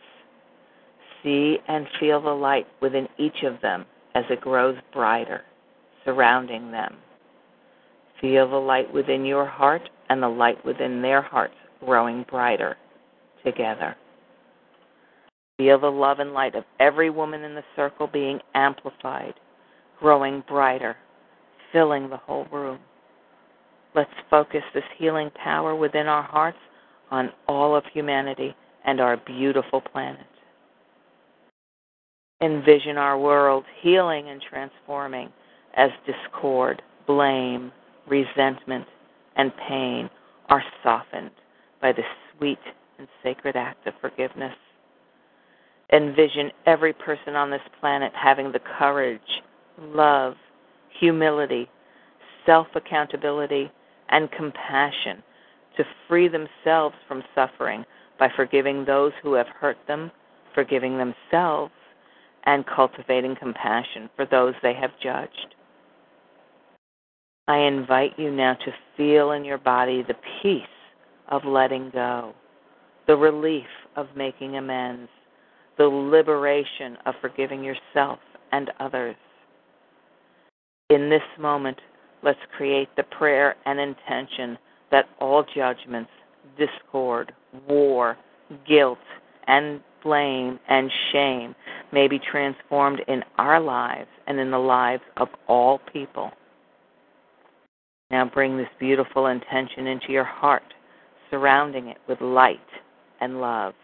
See 1.22 1.58
and 1.68 1.86
feel 1.98 2.20
the 2.20 2.30
light 2.30 2.66
within 2.80 3.08
each 3.18 3.42
of 3.42 3.60
them 3.60 3.84
as 4.14 4.24
it 4.30 4.40
grows 4.40 4.76
brighter, 4.92 5.42
surrounding 6.04 6.70
them. 6.70 6.96
Feel 8.20 8.48
the 8.48 8.56
light 8.56 8.92
within 8.92 9.24
your 9.24 9.46
heart 9.46 9.82
and 10.08 10.22
the 10.22 10.28
light 10.28 10.64
within 10.64 11.02
their 11.02 11.22
hearts 11.22 11.54
growing 11.84 12.24
brighter 12.28 12.76
together. 13.44 13.96
Feel 15.56 15.78
the 15.78 15.90
love 15.90 16.20
and 16.20 16.32
light 16.32 16.54
of 16.54 16.64
every 16.78 17.10
woman 17.10 17.42
in 17.44 17.54
the 17.54 17.64
circle 17.76 18.06
being 18.06 18.40
amplified 18.54 19.34
growing 20.00 20.42
brighter, 20.48 20.96
filling 21.72 22.08
the 22.08 22.16
whole 22.16 22.46
room. 22.50 22.78
Let's 23.94 24.10
focus 24.30 24.62
this 24.74 24.84
healing 24.98 25.30
power 25.42 25.76
within 25.76 26.06
our 26.06 26.22
hearts 26.22 26.58
on 27.10 27.30
all 27.46 27.76
of 27.76 27.84
humanity 27.92 28.54
and 28.84 29.00
our 29.00 29.18
beautiful 29.18 29.80
planet. 29.80 30.26
Envision 32.42 32.96
our 32.96 33.18
world 33.18 33.64
healing 33.82 34.28
and 34.30 34.40
transforming 34.40 35.28
as 35.74 35.90
discord, 36.06 36.82
blame, 37.06 37.70
resentment, 38.08 38.86
and 39.36 39.52
pain 39.68 40.08
are 40.48 40.62
softened 40.82 41.30
by 41.82 41.92
the 41.92 42.02
sweet 42.36 42.58
and 42.98 43.06
sacred 43.22 43.56
act 43.56 43.86
of 43.86 43.94
forgiveness. 44.00 44.54
Envision 45.92 46.50
every 46.66 46.92
person 46.92 47.34
on 47.34 47.50
this 47.50 47.60
planet 47.80 48.12
having 48.14 48.52
the 48.52 48.60
courage 48.78 49.20
love, 49.78 50.34
humility, 50.98 51.68
self 52.46 52.66
accountability, 52.74 53.70
and 54.08 54.30
compassion 54.32 55.22
to 55.76 55.84
free 56.08 56.28
themselves 56.28 56.94
from 57.06 57.22
suffering 57.34 57.84
by 58.18 58.28
forgiving 58.34 58.84
those 58.84 59.12
who 59.22 59.34
have 59.34 59.46
hurt 59.48 59.78
them, 59.86 60.10
forgiving 60.54 60.98
themselves, 60.98 61.72
and 62.44 62.64
cultivating 62.66 63.36
compassion 63.36 64.08
for 64.16 64.26
those 64.26 64.54
they 64.62 64.74
have 64.74 64.90
judged. 65.02 65.54
I 67.48 67.58
invite 67.58 68.18
you 68.18 68.30
now 68.30 68.54
to 68.54 68.72
feel 68.96 69.32
in 69.32 69.44
your 69.44 69.58
body 69.58 70.02
the 70.02 70.14
peace 70.42 70.62
of 71.28 71.44
letting 71.44 71.90
go, 71.90 72.34
the 73.06 73.16
relief 73.16 73.66
of 73.96 74.06
making 74.16 74.56
amends, 74.56 75.10
the 75.76 75.84
liberation 75.84 76.96
of 77.06 77.14
forgiving 77.20 77.64
yourself 77.64 78.18
and 78.52 78.70
others. 78.78 79.16
In 80.90 81.08
this 81.08 81.22
moment, 81.38 81.78
let's 82.22 82.38
create 82.56 82.88
the 82.96 83.02
prayer 83.02 83.56
and 83.66 83.80
intention 83.80 84.58
that 84.90 85.08
all 85.20 85.44
judgments, 85.54 86.10
discord, 86.58 87.32
war, 87.68 88.16
guilt, 88.68 88.98
and 89.50 89.80
blame 90.02 90.60
and 90.68 90.90
shame 91.12 91.54
may 91.92 92.06
be 92.06 92.20
transformed 92.20 93.00
in 93.08 93.22
our 93.36 93.60
lives 93.60 94.08
and 94.28 94.38
in 94.38 94.50
the 94.50 94.58
lives 94.58 95.02
of 95.16 95.28
all 95.48 95.80
people. 95.92 96.30
Now 98.12 98.30
bring 98.32 98.56
this 98.56 98.68
beautiful 98.78 99.26
intention 99.26 99.88
into 99.88 100.12
your 100.12 100.24
heart, 100.24 100.62
surrounding 101.30 101.88
it 101.88 101.98
with 102.08 102.20
light 102.20 102.58
and 103.20 103.40
love. 103.40 103.74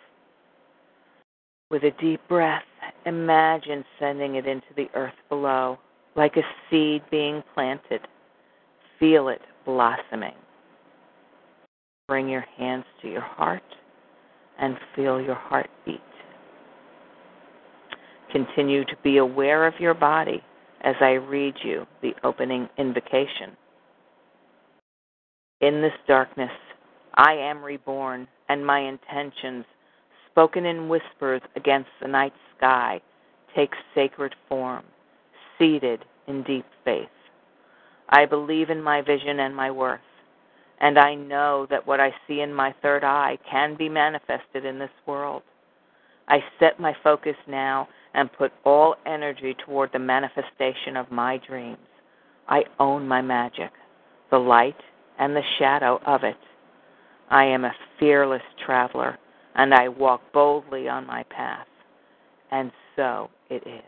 With 1.71 1.83
a 1.83 1.91
deep 2.01 2.21
breath, 2.29 2.63
imagine 3.05 3.85
sending 3.99 4.37
it 4.37 4.47
into 4.47 4.69
the 4.77 4.89
earth 4.95 5.15
below, 5.29 5.79
like 6.15 6.37
a 6.37 6.43
seed 6.71 7.03
being 7.11 7.43
planted. 7.55 8.03
Feel 9.01 9.29
it 9.29 9.43
blossoming. 9.65 10.37
Bring 12.07 12.29
your 12.29 12.45
hands 12.57 12.85
to 13.03 13.11
your 13.11 13.21
heart 13.21 13.65
and 14.59 14.77
feel 14.95 15.21
your 15.21 15.35
heart 15.35 15.71
beat. 15.85 16.01
Continue 18.33 18.85
to 18.85 18.97
be 19.03 19.19
aware 19.19 19.67
of 19.67 19.79
your 19.81 19.95
body 19.95 20.43
as 20.83 20.95
I 21.01 21.13
read 21.13 21.55
you 21.63 21.87
the 22.03 22.15
opening 22.23 22.69
invocation. 22.79 23.57
In 25.61 25.81
this 25.81 25.93
darkness, 26.07 26.51
I 27.15 27.33
am 27.33 27.63
reborn, 27.63 28.29
and 28.49 28.65
my 28.65 28.81
intentions, 28.81 29.65
spoken 30.31 30.67
in 30.67 30.89
whispers 30.89 31.41
against 31.57 31.89
the 32.03 32.09
night 32.09 32.35
sky, 32.57 33.01
take 33.55 33.73
sacred 33.95 34.35
form, 34.49 34.85
seated 35.59 36.05
in 36.29 36.43
deep 36.43 36.67
faith. 36.85 37.09
I 38.11 38.27
believe 38.27 38.69
in 38.71 38.83
my 38.83 39.01
vision 39.01 39.41
and 39.41 39.57
my 39.57 39.71
worth, 39.71 40.01
and 40.81 40.99
I 40.99 41.15
know 41.15 41.67
that 41.71 41.87
what 41.87 42.01
I 42.01 42.11
see 42.27 42.41
in 42.41 42.53
my 42.53 42.75
third 42.83 43.05
eye 43.05 43.39
can 43.51 43.77
be 43.77 43.89
manifested 43.89 44.65
in 44.65 44.79
this 44.79 44.91
world. 45.07 45.43
I 46.29 46.39
set 46.59 46.81
my 46.81 46.95
focus 47.03 47.37
now 47.47 47.89
and 48.15 48.33
put 48.33 48.53
all 48.65 48.97
energy 49.07 49.55
toward 49.65 49.91
the 49.93 49.99
manifestation 49.99 50.97
of 50.97 51.11
my 51.11 51.41
dreams. 51.47 51.79
I 52.49 52.65
own 52.79 53.07
my 53.07 53.23
magic, 53.23 53.71
the 54.31 54.39
light 54.39 54.77
and 55.19 55.35
the 55.35 55.43
shadow 55.59 56.01
of 56.07 56.25
it. 56.25 56.37
I 57.31 57.45
am 57.45 57.65
a 57.65 57.75
fearless 57.99 58.43
traveler, 58.65 59.19
and 59.55 59.75
I 59.75 59.89
walk 59.89 60.21
boldly 60.33 60.89
on 60.89 61.07
my 61.07 61.25
path. 61.25 61.67
And 62.51 62.71
so 62.95 63.31
it 63.51 63.67
is. 63.67 63.83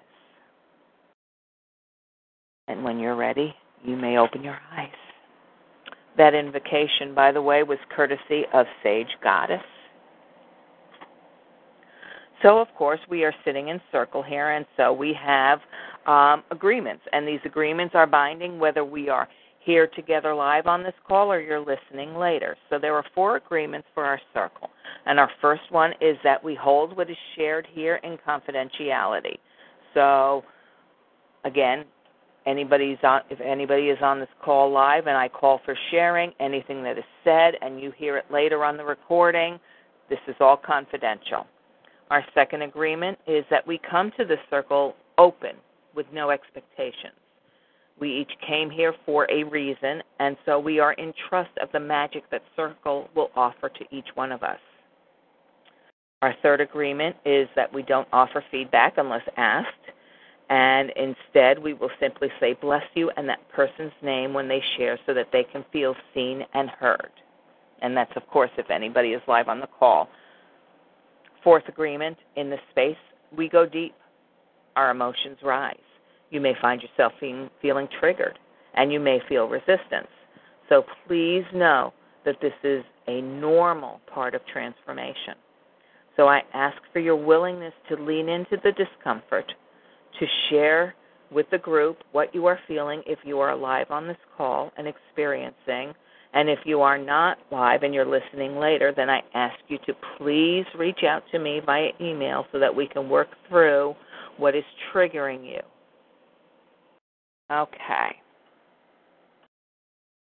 And 2.67 2.83
when 2.85 2.99
you're 2.99 3.17
ready, 3.17 3.55
you 3.85 3.97
may 3.97 4.19
open 4.19 4.43
your 4.43 4.59
eyes. 4.73 4.89
That 6.19 6.35
invocation, 6.35 7.15
by 7.15 7.33
the 7.33 7.41
way, 7.41 7.63
was 7.63 7.79
courtesy 7.95 8.43
of 8.53 8.67
Sage 8.83 9.07
Goddess. 9.23 9.63
So, 12.43 12.59
of 12.59 12.69
course, 12.77 13.01
we 13.09 13.25
are 13.25 13.35
sitting 13.45 13.69
in 13.69 13.81
circle 13.91 14.23
here, 14.23 14.51
and 14.51 14.67
so 14.77 14.93
we 14.93 15.13
have 15.15 15.61
um, 16.07 16.45
agreements, 16.51 17.03
and 17.13 17.27
these 17.27 17.41
agreements 17.45 17.95
are 17.95 18.07
binding 18.07 18.59
whether 18.59 18.85
we 18.85 19.09
are 19.09 19.29
here 19.61 19.87
together 19.87 20.35
live 20.35 20.67
on 20.67 20.83
this 20.83 20.95
call 21.07 21.33
or 21.33 21.41
you're 21.41 21.61
listening 21.61 22.15
later. 22.17 22.57
So, 22.69 22.79
there 22.79 22.95
are 22.95 23.05
four 23.15 23.37
agreements 23.37 23.89
for 23.95 24.05
our 24.05 24.21
circle, 24.35 24.71
and 25.07 25.21
our 25.21 25.31
first 25.41 25.71
one 25.71 25.93
is 26.01 26.17
that 26.25 26.43
we 26.43 26.55
hold 26.55 26.97
what 26.97 27.11
is 27.11 27.17
shared 27.37 27.67
here 27.73 27.97
in 28.03 28.19
confidentiality. 28.27 29.39
So, 29.95 30.45
again, 31.45 31.85
anybody's 32.49 32.99
on 33.03 33.21
if 33.31 33.41
anybody 33.41 33.89
is 33.89 33.99
on 34.03 34.19
this 34.19 34.29
call 34.43 34.73
live 34.73 35.07
and 35.07 35.17
I 35.17 35.29
call 35.29 35.61
for 35.65 35.77
sharing 35.91 36.33
anything 36.41 36.83
that 36.85 36.97
is 36.99 37.05
said 37.23 37.55
and 37.61 37.81
you 37.81 37.93
hear 37.97 38.17
it 38.17 38.25
later 38.33 38.65
on 38.65 38.77
the 38.77 38.85
recording, 38.85 39.61
this 40.09 40.19
is 40.27 40.37
all 40.41 40.57
confidential. 40.57 41.47
Our 42.11 42.25
second 42.35 42.63
agreement 42.63 43.19
is 43.27 43.45
that 43.51 43.67
we 43.67 43.79
come 43.91 44.11
to 44.17 44.25
this 44.25 44.39
circle 44.49 44.97
open 45.19 45.57
with 45.95 46.07
no 46.13 46.31
expectations. 46.31 47.15
We 48.01 48.21
each 48.21 48.33
came 48.47 48.71
here 48.71 48.95
for 49.05 49.29
a 49.31 49.43
reason, 49.43 50.03
and 50.21 50.37
so 50.47 50.59
we 50.59 50.79
are 50.79 50.93
in 50.93 51.13
trust 51.29 51.51
of 51.61 51.69
the 51.73 51.81
magic 51.81 52.31
that 52.31 52.43
Circle 52.55 53.09
will 53.17 53.31
offer 53.35 53.69
to 53.69 53.85
each 53.91 54.07
one 54.15 54.31
of 54.31 54.43
us. 54.45 54.61
Our 56.23 56.35
third 56.43 56.61
agreement 56.61 57.17
is 57.25 57.49
that 57.57 57.73
we 57.73 57.83
don't 57.83 58.09
offer 58.13 58.45
feedback 58.51 58.95
unless 58.99 59.23
asked, 59.37 59.69
and 60.51 60.91
instead 60.97 61.59
we 61.59 61.75
will 61.75 61.91
simply 62.01 62.29
say 62.41 62.55
bless 62.55 62.85
you 62.95 63.11
and 63.17 63.29
that 63.29 63.47
person's 63.51 63.93
name 64.03 64.33
when 64.33 64.49
they 64.49 64.63
share 64.77 64.99
so 65.07 65.15
that 65.15 65.29
they 65.33 65.45
can 65.45 65.65
feel 65.73 65.95
seen 66.15 66.43
and 66.55 66.71
heard. 66.71 67.11
And 67.83 67.97
that's, 67.97 68.13
of 68.17 68.27
course, 68.29 68.51
if 68.57 68.71
anybody 68.71 69.11
is 69.11 69.23
live 69.29 69.49
on 69.49 69.61
the 69.61 69.69
call. 69.79 70.09
Fourth 71.45 71.69
agreement 71.69 72.17
in 72.37 72.51
this 72.51 72.61
space, 72.71 72.97
we 73.37 73.49
go 73.49 73.67
deep. 73.67 73.95
Our 74.75 74.91
emotions 74.91 75.39
rise. 75.43 75.77
You 76.31 76.41
may 76.41 76.55
find 76.61 76.83
yourself 76.83 77.13
feeling, 77.21 77.51
feeling 77.61 77.89
triggered, 78.01 78.39
and 78.75 78.93
you 78.93 79.01
may 79.01 79.21
feel 79.29 79.49
resistance. 79.49 80.09
So 80.69 80.85
please 81.07 81.45
know 81.55 81.93
that 82.25 82.41
this 82.41 82.53
is 82.63 82.85
a 83.07 83.21
normal 83.21 84.01
part 84.13 84.35
of 84.35 84.45
transformation. 84.47 85.35
So 86.17 86.29
I 86.29 86.43
ask 86.53 86.77
for 86.93 86.99
your 86.99 87.17
willingness 87.17 87.73
to 87.89 87.97
lean 87.97 88.29
into 88.29 88.57
the 88.63 88.73
discomfort, 88.73 89.53
to 90.21 90.27
share 90.51 90.95
with 91.31 91.47
the 91.51 91.59
group 91.59 91.99
what 92.13 92.35
you 92.35 92.47
are 92.47 92.59
feeling 92.67 93.03
if 93.07 93.19
you 93.25 93.39
are 93.41 93.55
live 93.57 93.91
on 93.91 94.07
this 94.07 94.17
call 94.37 94.73
and 94.77 94.87
experiencing 94.87 95.95
and 96.35 96.49
if 96.49 96.59
you 96.65 96.83
are 96.83 96.99
not 96.99 97.39
live 97.51 97.83
and 97.83 97.95
you're 97.95 98.05
listening 98.05 98.57
later, 98.57 98.93
then 98.95 99.09
I 99.09 99.23
ask 99.35 99.57
you 99.69 99.79
to 99.87 99.95
please 100.19 100.65
reach 100.77 101.03
out 101.03 101.23
to 101.33 101.39
me 101.39 101.61
via 101.65 101.91
email 102.01 102.47
so 102.53 102.59
that 102.59 102.75
we 102.75 102.87
can 102.87 103.09
work 103.09 103.29
through 103.49 103.95
what 104.37 104.55
is 104.55 104.65
triggering 104.93 105.45
you. 105.45 105.61
Okay. 107.51 108.17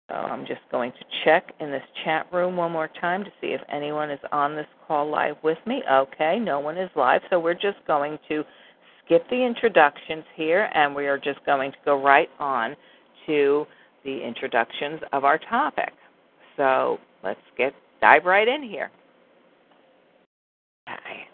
So 0.10 0.16
I'm 0.16 0.46
just 0.46 0.62
going 0.72 0.92
to 0.92 1.06
check 1.24 1.54
in 1.60 1.72
this 1.72 1.84
chat 2.04 2.28
room 2.34 2.56
one 2.56 2.72
more 2.72 2.90
time 3.00 3.24
to 3.24 3.30
see 3.40 3.48
if 3.48 3.62
anyone 3.72 4.12
is 4.12 4.20
on 4.32 4.56
this 4.56 4.68
call 4.88 5.10
live 5.10 5.36
with 5.44 5.58
me. 5.66 5.84
Okay, 5.90 6.38
no 6.40 6.60
one 6.60 6.78
is 6.78 6.90
live, 6.96 7.22
so 7.30 7.40
we're 7.40 7.54
just 7.54 7.78
going 7.88 8.18
to 8.28 8.44
skip 9.12 9.30
the 9.30 9.46
introductions 9.46 10.24
here 10.36 10.70
and 10.74 10.96
we 10.96 11.06
are 11.08 11.18
just 11.18 11.46
going 11.46 11.72
to 11.72 11.78
go 11.84 12.02
right 12.02 12.30
on 12.40 12.76
to 13.28 13.66
the 14.06 14.26
introductions 14.26 15.02
of 15.12 15.26
our 15.26 15.38
topic. 15.38 15.92
So 16.56 16.98
let's 17.24 17.40
get 17.58 17.74
dive 18.00 18.24
right 18.26 18.48
in 18.48 18.64
here. 18.64 18.90
Okay. 20.90 21.28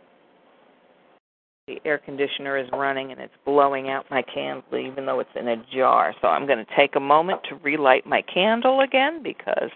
The 1.68 1.78
air 1.86 2.00
conditioner 2.00 2.58
is 2.58 2.68
running 2.74 3.12
and 3.12 3.22
it's 3.22 3.34
blowing 3.46 3.90
out 3.90 4.06
my 4.10 4.24
candle 4.24 4.64
even 4.78 5.06
though 5.06 5.20
it's 5.20 5.30
in 5.36 5.48
a 5.48 5.58
jar. 5.76 6.16
So 6.22 6.30
I'm 6.30 6.48
going 6.48 6.64
to 6.66 6.76
take 6.76 6.96
a 6.96 7.00
moment 7.00 7.42
to 7.50 7.56
relight 7.58 8.08
my 8.08 8.24
candle 8.34 8.82
again 8.82 9.22
because 9.22 9.70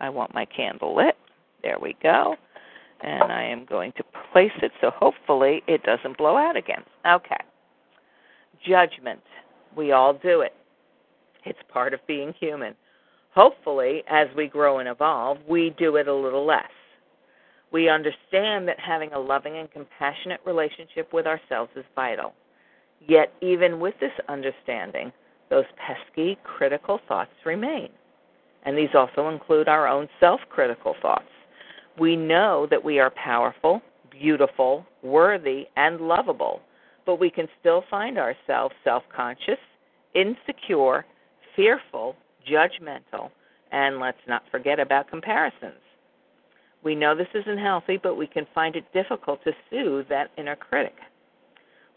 I 0.00 0.10
want 0.10 0.34
my 0.34 0.44
candle 0.44 0.96
lit. 0.96 1.14
There 1.62 1.78
we 1.80 1.96
go. 2.02 2.36
And 3.00 3.32
I 3.32 3.44
am 3.44 3.64
going 3.64 3.92
to 3.92 4.04
place 4.32 4.52
it 4.60 4.72
so 4.80 4.90
hopefully 4.90 5.62
it 5.68 5.82
doesn't 5.84 6.18
blow 6.18 6.36
out 6.36 6.56
again. 6.56 6.82
Okay. 7.06 7.36
Judgment. 8.66 9.20
We 9.76 9.92
all 9.92 10.14
do 10.14 10.40
it. 10.40 10.54
It's 11.44 11.58
part 11.68 11.94
of 11.94 12.00
being 12.06 12.34
human. 12.38 12.74
Hopefully, 13.34 14.02
as 14.08 14.26
we 14.36 14.48
grow 14.48 14.80
and 14.80 14.88
evolve, 14.88 15.38
we 15.48 15.74
do 15.78 15.96
it 15.96 16.08
a 16.08 16.14
little 16.14 16.44
less. 16.44 16.70
We 17.70 17.88
understand 17.88 18.66
that 18.66 18.80
having 18.80 19.12
a 19.12 19.18
loving 19.18 19.58
and 19.58 19.70
compassionate 19.70 20.40
relationship 20.44 21.12
with 21.12 21.26
ourselves 21.26 21.70
is 21.76 21.84
vital. 21.94 22.32
Yet, 23.06 23.32
even 23.40 23.78
with 23.78 23.94
this 24.00 24.12
understanding, 24.28 25.12
those 25.50 25.66
pesky 25.76 26.38
critical 26.42 27.00
thoughts 27.06 27.30
remain. 27.44 27.90
And 28.64 28.76
these 28.76 28.94
also 28.94 29.28
include 29.28 29.68
our 29.68 29.86
own 29.86 30.08
self 30.18 30.40
critical 30.48 30.94
thoughts. 31.00 31.28
We 31.98 32.16
know 32.16 32.66
that 32.70 32.82
we 32.82 32.98
are 33.00 33.10
powerful, 33.10 33.82
beautiful, 34.10 34.86
worthy, 35.02 35.66
and 35.76 36.00
lovable, 36.00 36.60
but 37.06 37.18
we 37.18 37.30
can 37.30 37.48
still 37.60 37.84
find 37.90 38.18
ourselves 38.18 38.74
self 38.84 39.02
conscious, 39.14 39.58
insecure, 40.14 41.04
fearful, 41.56 42.14
judgmental, 42.50 43.30
and 43.72 43.98
let's 43.98 44.18
not 44.28 44.42
forget 44.50 44.78
about 44.78 45.10
comparisons. 45.10 45.80
We 46.84 46.94
know 46.94 47.16
this 47.16 47.28
isn't 47.34 47.58
healthy, 47.58 47.98
but 48.00 48.16
we 48.16 48.26
can 48.26 48.46
find 48.54 48.76
it 48.76 48.92
difficult 48.92 49.42
to 49.44 49.52
soothe 49.68 50.08
that 50.08 50.30
inner 50.38 50.56
critic. 50.56 50.94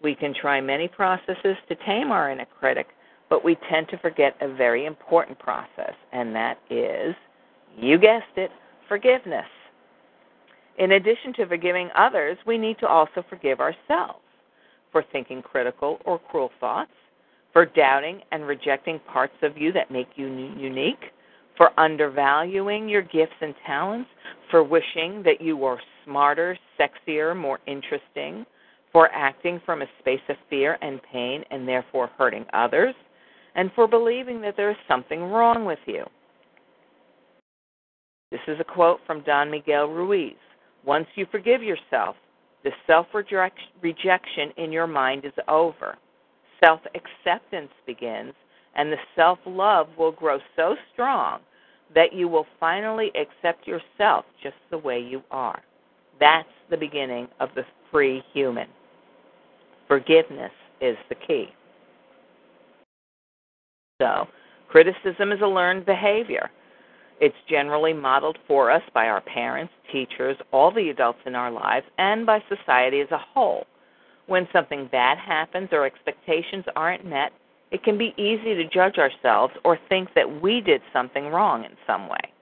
We 0.02 0.16
can 0.16 0.34
try 0.34 0.60
many 0.60 0.88
processes 0.88 1.58
to 1.70 1.76
tame 1.86 2.12
our 2.12 2.32
inner 2.32 2.48
critic, 2.60 2.88
but 3.30 3.46
we 3.46 3.56
tend 3.70 3.88
to 3.90 4.00
forget 4.00 4.36
a 4.42 4.52
very 4.52 4.86
important 4.86 5.38
process, 5.38 5.94
and 6.12 6.36
that 6.36 6.58
is, 6.72 7.16
you 7.78 8.00
guessed 8.00 8.36
it, 8.38 8.50
forgiveness. 8.88 9.46
In 10.82 10.94
addition 10.94 11.32
to 11.34 11.46
forgiving 11.46 11.92
others, 11.96 12.40
we 12.48 12.58
need 12.58 12.80
to 12.80 12.88
also 12.88 13.24
forgive 13.30 13.60
ourselves 13.60 14.26
for 14.92 15.06
thinking 15.12 15.44
critical 15.44 16.00
or 16.06 16.18
cruel 16.18 16.50
thoughts, 16.60 16.90
for 17.54 17.68
doubting 17.68 18.22
and 18.32 18.48
rejecting 18.48 19.00
parts 19.02 19.36
of 19.44 19.56
you 19.56 19.72
that 19.74 19.92
make 19.92 20.08
you 20.16 20.26
unique, 20.58 21.14
for 21.56 21.70
undervaluing 21.80 22.90
your 22.90 23.04
gifts 23.04 23.36
and 23.42 23.54
talents, 23.64 24.10
for 24.50 24.64
wishing 24.64 25.22
that 25.24 25.40
you 25.40 25.56
were 25.56 25.80
smarter, 26.04 26.58
sexier, 26.80 27.38
more 27.38 27.60
interesting, 27.68 28.44
for 28.92 29.08
acting 29.14 29.62
from 29.64 29.84
a 29.84 29.90
space 30.00 30.20
of 30.30 30.36
fear 30.50 30.80
and 30.82 31.00
pain 31.14 31.44
and 31.52 31.68
therefore 31.68 32.10
hurting 32.18 32.46
others, 32.54 32.96
and 33.54 33.70
for 33.76 33.88
believing 33.88 34.42
that 34.42 34.58
there 34.58 34.72
is 34.72 34.78
something 34.88 35.26
wrong 35.26 35.64
with 35.64 35.80
you. 35.86 36.06
This 38.32 38.42
is 38.48 38.60
a 38.60 38.64
quote 38.64 39.00
from 39.06 39.22
Don 39.22 39.52
Miguel 39.52 39.86
Ruiz. 39.86 40.34
Once 40.86 41.08
you 41.16 41.26
forgive 41.32 41.62
yourself, 41.62 42.16
the 42.64 42.72
self 42.88 43.08
rejection 43.14 44.52
in 44.58 44.72
your 44.72 44.88
mind 44.88 45.26
is 45.26 45.34
over. 45.48 45.98
Self 46.64 46.82
acceptance 46.96 47.72
begins, 47.86 48.34
and 48.76 48.92
the 48.92 48.98
self 49.16 49.40
love 49.46 49.88
will 49.98 50.12
grow 50.12 50.40
so 50.56 50.76
strong 50.94 51.40
that 51.94 52.14
you 52.14 52.28
will 52.28 52.46
finally 52.60 53.12
accept 53.16 53.68
yourself 53.68 54.26
just 54.42 54.56
the 54.70 54.78
way 54.78 55.00
you 55.00 55.22
are. 55.32 55.62
That's 56.20 56.48
the 56.70 56.78
beginning 56.78 57.28
of 57.40 57.50
the 57.56 57.64
free 57.92 58.24
human. 58.34 58.68
Forgiveness 59.88 60.52
is 60.80 60.96
the 61.10 61.16
key. 61.16 61.48
So, 64.02 64.28
criticism 64.70 65.32
is 65.32 65.42
a 65.42 65.48
learned 65.48 65.86
behavior. 65.86 66.50
It's 67.22 67.36
generally 67.48 67.94
modeled 67.94 68.40
for 68.48 68.72
us 68.72 68.82
by 68.96 69.06
our 69.06 69.22
parents, 69.22 69.72
teachers, 69.92 70.36
all 70.52 70.72
the 70.72 70.90
adults 70.90 71.20
in 71.28 71.36
our 71.36 71.52
lives, 71.52 71.86
and 72.00 72.26
by 72.26 72.44
society 72.50 73.00
as 73.00 73.12
a 73.12 73.18
whole. 73.20 73.68
When 74.26 74.48
something 74.52 74.90
bad 74.92 75.20
happens 75.20 75.70
or 75.72 75.86
expectations 75.86 76.66
aren't 76.76 77.06
met, 77.06 77.32
it 77.70 77.84
can 77.84 77.96
be 77.96 78.16
easy 78.18 78.56
to 78.56 78.68
judge 78.68 78.98
ourselves 78.98 79.54
or 79.64 79.78
think 79.88 80.10
that 80.16 80.42
we 80.42 80.62
did 80.62 80.82
something 80.92 81.28
wrong 81.28 81.64
in 81.64 81.78
some 81.86 82.10
way. 82.10 82.34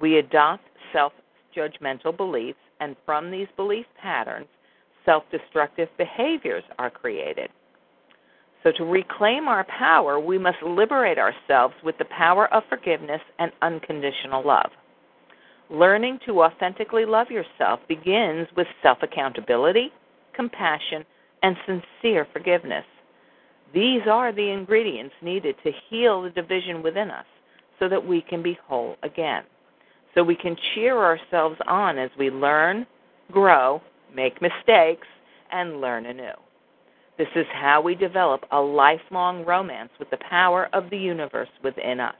We 0.00 0.18
adopt 0.18 0.64
self 0.94 1.12
judgmental 1.54 2.16
beliefs, 2.16 2.58
and 2.80 2.96
from 3.04 3.30
these 3.30 3.48
belief 3.56 3.84
patterns, 4.00 4.48
self 5.04 5.24
destructive 5.30 5.90
behaviors 5.98 6.64
are 6.78 6.90
created. 6.90 7.50
So, 8.62 8.70
to 8.78 8.84
reclaim 8.84 9.48
our 9.48 9.64
power, 9.64 10.20
we 10.20 10.38
must 10.38 10.62
liberate 10.62 11.18
ourselves 11.18 11.74
with 11.82 11.98
the 11.98 12.04
power 12.04 12.52
of 12.54 12.62
forgiveness 12.68 13.20
and 13.38 13.50
unconditional 13.60 14.46
love. 14.46 14.70
Learning 15.68 16.18
to 16.26 16.42
authentically 16.42 17.04
love 17.04 17.28
yourself 17.30 17.80
begins 17.88 18.46
with 18.56 18.66
self 18.82 18.98
accountability, 19.02 19.90
compassion, 20.34 21.04
and 21.42 21.56
sincere 21.66 22.26
forgiveness. 22.32 22.84
These 23.74 24.02
are 24.10 24.32
the 24.32 24.50
ingredients 24.50 25.14
needed 25.22 25.56
to 25.64 25.72
heal 25.88 26.22
the 26.22 26.30
division 26.30 26.82
within 26.82 27.10
us 27.10 27.24
so 27.78 27.88
that 27.88 28.06
we 28.06 28.20
can 28.20 28.42
be 28.42 28.58
whole 28.66 28.96
again. 29.02 29.42
So 30.14 30.22
we 30.22 30.36
can 30.36 30.56
cheer 30.74 30.98
ourselves 30.98 31.56
on 31.66 31.98
as 31.98 32.10
we 32.18 32.30
learn, 32.30 32.86
grow, 33.32 33.80
make 34.14 34.42
mistakes, 34.42 35.06
and 35.50 35.80
learn 35.80 36.06
anew. 36.06 36.32
This 37.22 37.44
is 37.44 37.46
how 37.52 37.80
we 37.80 37.94
develop 37.94 38.40
a 38.50 38.60
lifelong 38.60 39.44
romance 39.44 39.90
with 40.00 40.10
the 40.10 40.18
power 40.28 40.68
of 40.72 40.90
the 40.90 40.98
universe 40.98 41.48
within 41.62 42.00
us. 42.00 42.16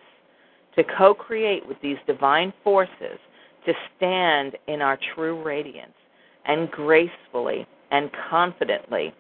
To 0.76 0.84
co 0.96 1.12
create 1.12 1.66
with 1.66 1.76
these 1.82 1.96
divine 2.06 2.52
forces, 2.62 3.18
to 3.66 3.72
stand 3.96 4.56
in 4.68 4.80
our 4.80 4.96
true 5.16 5.42
radiance, 5.42 5.96
and 6.44 6.70
gracefully 6.70 7.66
and 7.90 8.10
confidently 8.30 9.12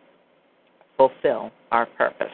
fulfill 0.96 1.50
our 1.72 1.86
purpose. 1.86 2.28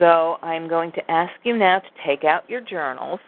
So 0.00 0.36
I'm 0.40 0.70
going 0.70 0.90
to 0.92 1.10
ask 1.10 1.34
you 1.44 1.54
now 1.54 1.80
to 1.80 1.88
take 2.06 2.24
out 2.24 2.48
your 2.48 2.62
journals, 2.62 3.20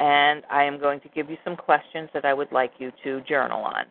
and 0.00 0.42
I 0.50 0.64
am 0.64 0.80
going 0.80 0.98
to 1.02 1.08
give 1.10 1.30
you 1.30 1.36
some 1.44 1.54
questions 1.54 2.10
that 2.14 2.24
I 2.24 2.34
would 2.34 2.50
like 2.50 2.72
you 2.80 2.90
to 3.04 3.20
journal 3.28 3.62
on. 3.62 3.84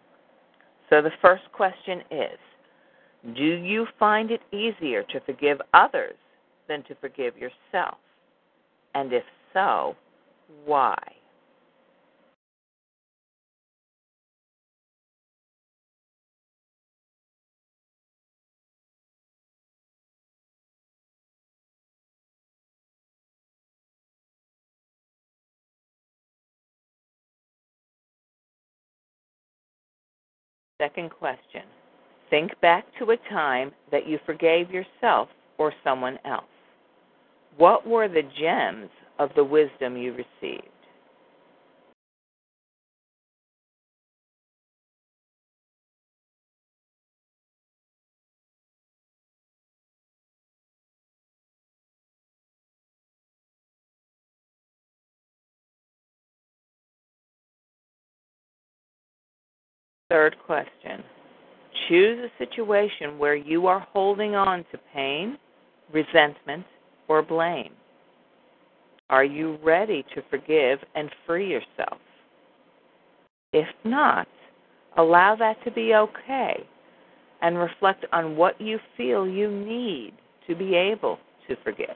So 0.89 1.01
the 1.01 1.11
first 1.21 1.43
question 1.53 2.01
is 2.11 2.37
Do 3.23 3.43
you 3.43 3.87
find 3.99 4.31
it 4.31 4.41
easier 4.53 5.03
to 5.03 5.19
forgive 5.21 5.61
others 5.73 6.15
than 6.67 6.83
to 6.83 6.95
forgive 7.01 7.35
yourself? 7.37 7.97
And 8.95 9.11
if 9.13 9.23
so, 9.53 9.95
why? 10.65 10.97
Second 30.81 31.09
question 31.11 31.63
Think 32.29 32.59
back 32.61 32.85
to 32.99 33.11
a 33.11 33.17
time 33.29 33.71
that 33.91 34.07
you 34.07 34.19
forgave 34.25 34.69
yourself 34.71 35.29
or 35.57 35.73
someone 35.83 36.19
else. 36.25 36.43
What 37.57 37.87
were 37.87 38.07
the 38.07 38.23
gems 38.39 38.89
of 39.19 39.29
the 39.35 39.43
wisdom 39.43 39.97
you 39.97 40.13
received? 40.13 40.67
Third 60.09 60.37
question 60.45 61.03
Choose 61.87 62.19
a 62.19 62.43
situation 62.43 63.17
where 63.17 63.35
you 63.35 63.67
are 63.67 63.85
holding 63.93 64.35
on 64.35 64.65
to 64.71 64.79
pain, 64.93 65.37
resentment, 65.93 66.65
or 67.07 67.21
blame. 67.21 67.71
Are 69.09 69.23
you 69.23 69.57
ready 69.63 70.05
to 70.13 70.21
forgive 70.29 70.79
and 70.95 71.09
free 71.25 71.49
yourself? 71.49 71.99
If 73.53 73.67
not, 73.85 74.27
allow 74.97 75.35
that 75.37 75.63
to 75.63 75.71
be 75.71 75.95
okay 75.95 76.67
and 77.41 77.57
reflect 77.57 78.05
on 78.11 78.35
what 78.35 78.59
you 78.59 78.79
feel 78.97 79.25
you 79.25 79.49
need 79.49 80.13
to 80.47 80.55
be 80.55 80.75
able 80.75 81.19
to 81.47 81.55
forgive. 81.63 81.95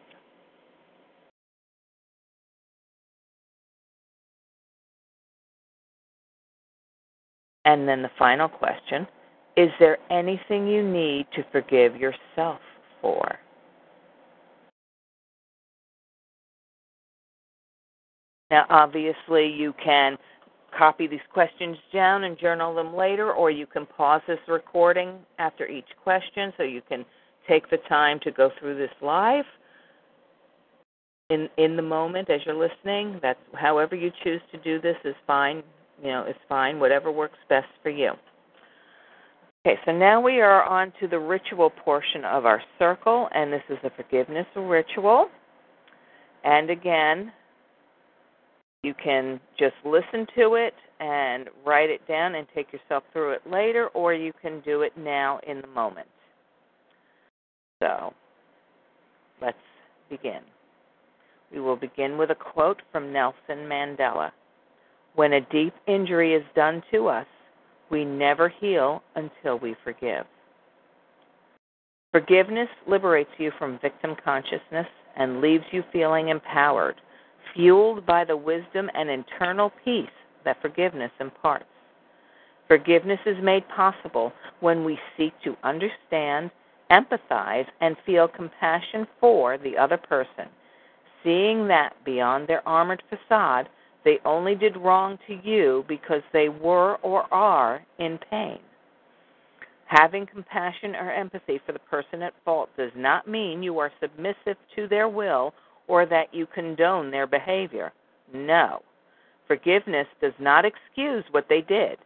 And 7.66 7.88
then 7.88 8.02
the 8.02 8.10
final 8.18 8.48
question 8.48 9.06
Is 9.58 9.70
there 9.80 9.98
anything 10.10 10.68
you 10.68 10.88
need 10.88 11.28
to 11.36 11.44
forgive 11.52 11.96
yourself 11.96 12.60
for? 13.02 13.40
Now, 18.50 18.66
obviously, 18.70 19.48
you 19.48 19.74
can 19.84 20.18
copy 20.78 21.08
these 21.08 21.20
questions 21.32 21.78
down 21.94 22.24
and 22.24 22.38
journal 22.38 22.74
them 22.74 22.96
later, 22.96 23.32
or 23.34 23.52
you 23.52 23.66
can 23.66 23.86
pause 23.86 24.22
this 24.28 24.40
recording 24.48 25.16
after 25.40 25.68
each 25.68 25.88
question 26.04 26.54
so 26.58 26.64
you 26.64 26.82
can 26.88 27.06
take 27.48 27.70
the 27.70 27.78
time 27.90 28.20
to 28.24 28.32
go 28.32 28.52
through 28.60 28.78
this 28.78 28.92
live 29.02 29.46
in 31.30 31.50
in 31.58 31.76
the 31.76 31.82
moment 31.82 32.30
as 32.30 32.42
you're 32.46 32.56
listening. 32.56 33.20
That's 33.22 33.40
however 33.56 33.96
you 33.96 34.12
choose 34.24 34.42
to 34.52 34.58
do 34.60 34.80
this 34.80 34.98
is 35.04 35.16
fine 35.26 35.64
you 36.02 36.10
know, 36.10 36.26
is 36.26 36.36
fine, 36.50 36.80
whatever 36.80 37.12
works 37.12 37.38
best 37.48 37.68
for 37.84 37.90
you. 37.90 38.12
Okay, 39.64 39.78
so 39.86 39.92
now 39.92 40.20
we 40.20 40.42
are 40.42 40.64
on 40.64 40.92
to 41.00 41.08
the 41.08 41.20
ritual 41.20 41.70
portion 41.70 42.26
of 42.26 42.48
our 42.48 42.60
circle, 42.80 43.30
and 43.36 43.54
this 43.54 43.62
is 43.70 43.78
a 43.84 43.92
forgiveness 43.92 44.48
ritual. 44.56 45.28
And 46.44 46.72
again, 46.72 47.32
you 48.82 48.96
can 48.96 49.40
just 49.60 49.76
listen 49.86 50.26
to 50.36 50.56
it 50.56 50.74
and 51.00 51.48
write 51.64 51.92
it 51.92 52.08
down 52.08 52.34
and 52.34 52.48
take 52.56 52.74
yourself 52.74 53.04
through 53.14 53.34
it 53.34 53.42
later, 53.46 53.90
or 53.90 54.16
you 54.16 54.34
can 54.42 54.62
do 54.62 54.82
it 54.82 54.94
now 54.98 55.40
in 55.48 55.62
the 55.62 55.68
moment. 55.68 56.08
So, 57.84 58.16
let's 59.44 59.58
begin. 60.10 60.42
We 61.54 61.60
will 61.60 61.76
begin 61.76 62.18
with 62.18 62.32
a 62.32 62.36
quote 62.36 62.82
from 62.92 63.14
Nelson 63.14 63.68
Mandela. 63.70 64.32
When 65.14 65.34
a 65.34 65.42
deep 65.52 65.76
injury 65.88 66.34
is 66.34 66.44
done 66.56 66.82
to 66.92 67.10
us, 67.10 67.28
we 67.92 68.06
never 68.06 68.50
heal 68.50 69.04
until 69.16 69.60
we 69.60 69.76
forgive. 69.84 70.26
Forgiveness 72.12 72.70
liberates 72.88 73.30
you 73.38 73.52
from 73.58 73.80
victim 73.82 74.16
consciousness 74.24 74.88
and 75.18 75.42
leaves 75.42 75.64
you 75.72 75.84
feeling 75.94 76.30
empowered, 76.30 76.96
fueled 77.54 78.06
by 78.06 78.26
the 78.26 78.36
wisdom 78.36 78.90
and 78.94 79.10
internal 79.10 79.72
peace 79.84 80.10
that 80.44 80.62
forgiveness 80.62 81.12
imparts. 81.20 81.66
Forgiveness 82.68 83.20
is 83.26 83.38
made 83.44 83.68
possible 83.70 84.32
when 84.62 84.84
we 84.86 84.98
seek 85.18 85.34
to 85.44 85.56
understand, 85.64 86.52
empathize, 86.90 87.66
and 87.82 87.96
feel 88.06 88.28
compassion 88.28 89.06
for 89.20 89.58
the 89.58 89.78
other 89.78 89.98
person, 89.98 90.46
seeing 91.24 91.68
that 91.68 91.94
beyond 92.06 92.48
their 92.48 92.66
armored 92.68 93.04
facade 93.10 93.68
they 94.04 94.20
only 94.26 94.56
did 94.56 94.78
wrong 94.78 95.18
to 95.28 95.40
you 95.44 95.86
because 95.88 96.22
they 96.34 96.50
were 96.50 96.96
or 96.98 97.32
are 97.34 97.86
in 98.00 98.20
pain. 98.30 98.60
Having 99.86 100.28
compassion 100.28 100.96
or 100.96 101.12
empathy 101.12 101.60
for 101.66 101.74
the 101.74 101.80
person 101.80 102.22
at 102.22 102.34
fault 102.46 102.70
does 102.78 102.92
not 102.96 103.28
mean 103.28 103.62
you 103.62 103.78
are 103.80 103.92
submissive 104.00 104.58
to 104.76 104.88
their 104.88 105.10
will 105.10 105.54
or 105.88 106.06
that 106.06 106.34
you 106.34 106.48
condone 106.48 107.12
their 107.12 107.28
behavior. 107.28 107.92
No. 108.34 108.82
Forgiveness 109.48 110.08
does 110.22 110.34
not 110.40 110.64
excuse 110.64 111.26
what 111.32 111.48
they 111.50 111.62
did, 111.62 111.98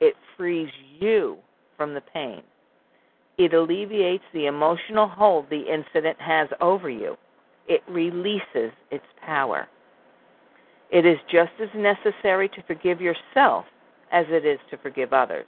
it 0.00 0.14
frees 0.36 0.72
you 0.98 1.38
from 1.76 1.94
the 1.94 2.00
pain. 2.00 2.42
It 3.38 3.54
alleviates 3.54 4.24
the 4.32 4.46
emotional 4.46 5.08
hold 5.08 5.48
the 5.50 5.72
incident 5.72 6.20
has 6.20 6.48
over 6.60 6.90
you. 6.90 7.16
It 7.68 7.82
releases 7.88 8.72
its 8.90 9.04
power. 9.24 9.68
It 10.94 11.04
is 11.04 11.18
just 11.28 11.50
as 11.60 11.68
necessary 11.74 12.48
to 12.50 12.62
forgive 12.68 13.00
yourself 13.00 13.64
as 14.12 14.26
it 14.28 14.46
is 14.46 14.60
to 14.70 14.76
forgive 14.76 15.12
others. 15.12 15.46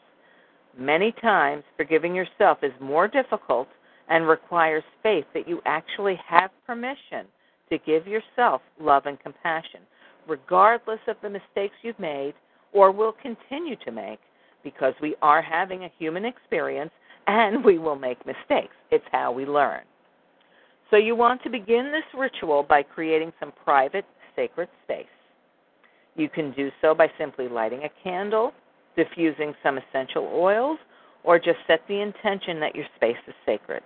Many 0.76 1.12
times, 1.22 1.62
forgiving 1.76 2.16
yourself 2.16 2.58
is 2.64 2.72
more 2.80 3.06
difficult 3.06 3.68
and 4.08 4.26
requires 4.26 4.82
faith 5.04 5.24
that 5.34 5.46
you 5.46 5.60
actually 5.64 6.18
have 6.26 6.50
permission 6.66 7.26
to 7.70 7.78
give 7.78 8.08
yourself 8.08 8.60
love 8.80 9.06
and 9.06 9.20
compassion, 9.20 9.82
regardless 10.26 10.98
of 11.06 11.14
the 11.22 11.30
mistakes 11.30 11.76
you've 11.82 12.00
made 12.00 12.34
or 12.72 12.90
will 12.90 13.14
continue 13.22 13.76
to 13.84 13.92
make, 13.92 14.18
because 14.64 14.94
we 15.00 15.14
are 15.22 15.40
having 15.40 15.84
a 15.84 15.92
human 15.96 16.24
experience 16.24 16.90
and 17.28 17.64
we 17.64 17.78
will 17.78 17.94
make 17.94 18.18
mistakes. 18.26 18.74
It's 18.90 19.04
how 19.12 19.30
we 19.30 19.46
learn. 19.46 19.82
So, 20.90 20.96
you 20.96 21.14
want 21.14 21.40
to 21.44 21.50
begin 21.50 21.92
this 21.92 22.18
ritual 22.18 22.64
by 22.64 22.82
creating 22.82 23.32
some 23.38 23.52
private, 23.64 24.06
sacred 24.34 24.68
space. 24.82 25.06
You 26.16 26.28
can 26.28 26.52
do 26.52 26.70
so 26.80 26.94
by 26.94 27.08
simply 27.18 27.48
lighting 27.48 27.84
a 27.84 27.90
candle, 28.02 28.52
diffusing 28.96 29.54
some 29.62 29.78
essential 29.78 30.30
oils, 30.32 30.78
or 31.24 31.38
just 31.38 31.58
set 31.66 31.80
the 31.88 32.00
intention 32.00 32.60
that 32.60 32.74
your 32.74 32.86
space 32.96 33.16
is 33.26 33.34
sacred. 33.44 33.82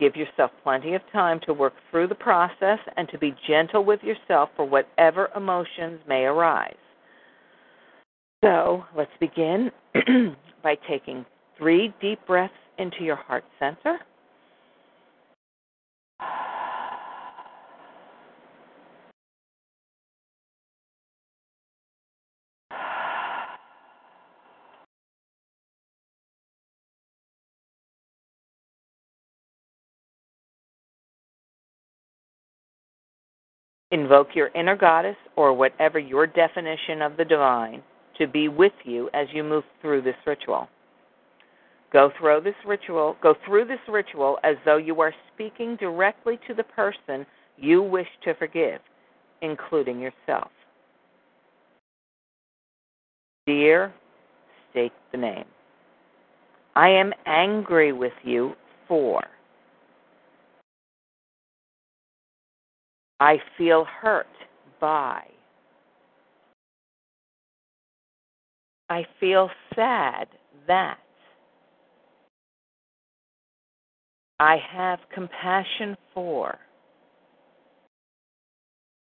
Give 0.00 0.16
yourself 0.16 0.50
plenty 0.62 0.94
of 0.94 1.02
time 1.12 1.40
to 1.46 1.54
work 1.54 1.74
through 1.90 2.08
the 2.08 2.14
process 2.14 2.78
and 2.96 3.08
to 3.08 3.18
be 3.18 3.34
gentle 3.48 3.84
with 3.84 4.00
yourself 4.02 4.50
for 4.56 4.64
whatever 4.64 5.30
emotions 5.36 6.00
may 6.08 6.24
arise. 6.24 6.74
So 8.44 8.84
let's 8.96 9.10
begin 9.20 9.70
by 10.62 10.76
taking 10.88 11.24
three 11.56 11.94
deep 12.00 12.18
breaths 12.26 12.52
into 12.78 13.04
your 13.04 13.16
heart 13.16 13.44
center. 13.58 13.98
Invoke 33.94 34.34
your 34.34 34.48
inner 34.56 34.74
goddess 34.74 35.14
or 35.36 35.52
whatever 35.52 36.00
your 36.00 36.26
definition 36.26 37.00
of 37.00 37.16
the 37.16 37.24
divine 37.24 37.80
to 38.18 38.26
be 38.26 38.48
with 38.48 38.72
you 38.82 39.08
as 39.14 39.28
you 39.32 39.44
move 39.44 39.62
through 39.80 40.02
this 40.02 40.16
ritual. 40.26 40.68
Go 41.92 42.10
through 42.18 42.40
this 42.40 42.56
ritual, 42.66 43.14
go 43.22 43.36
through 43.46 43.66
this 43.66 43.78
ritual 43.88 44.38
as 44.42 44.56
though 44.64 44.78
you 44.78 45.00
are 45.00 45.14
speaking 45.32 45.76
directly 45.76 46.40
to 46.48 46.54
the 46.54 46.64
person 46.64 47.24
you 47.56 47.84
wish 47.84 48.08
to 48.24 48.34
forgive, 48.34 48.80
including 49.42 50.00
yourself. 50.00 50.50
Dear, 53.46 53.94
state 54.72 54.92
the 55.12 55.18
name. 55.18 55.44
I 56.74 56.88
am 56.88 57.12
angry 57.26 57.92
with 57.92 58.14
you 58.24 58.54
for 58.88 59.22
I 63.24 63.38
feel 63.56 63.86
hurt 63.86 64.26
by. 64.82 65.22
I 68.90 69.06
feel 69.18 69.48
sad 69.74 70.28
that. 70.66 70.98
I 74.38 74.58
have 74.70 74.98
compassion 75.10 75.96
for. 76.12 76.58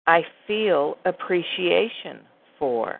I 0.06 0.22
feel 0.46 0.96
appreciation 1.04 2.20
for. 2.58 2.98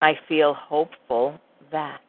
I 0.00 0.14
feel 0.30 0.54
hopeful 0.54 1.38
that. 1.70 2.00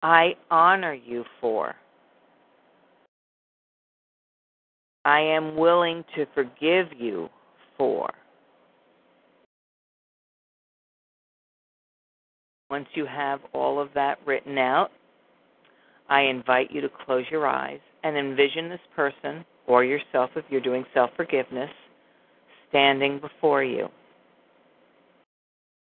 I 0.00 0.36
honor 0.48 0.94
you 0.94 1.24
for. 1.40 1.74
I 5.04 5.20
am 5.20 5.56
willing 5.56 6.04
to 6.16 6.26
forgive 6.34 6.88
you 6.98 7.28
for. 7.76 8.10
Once 12.70 12.86
you 12.94 13.06
have 13.06 13.40
all 13.54 13.80
of 13.80 13.88
that 13.94 14.18
written 14.26 14.58
out, 14.58 14.90
I 16.08 16.22
invite 16.22 16.70
you 16.70 16.80
to 16.82 16.90
close 17.06 17.24
your 17.30 17.46
eyes 17.46 17.80
and 18.02 18.16
envision 18.16 18.68
this 18.68 18.80
person 18.94 19.44
or 19.66 19.84
yourself 19.84 20.30
if 20.36 20.44
you're 20.50 20.60
doing 20.60 20.84
self 20.92 21.10
forgiveness 21.16 21.70
standing 22.68 23.18
before 23.20 23.64
you. 23.64 23.88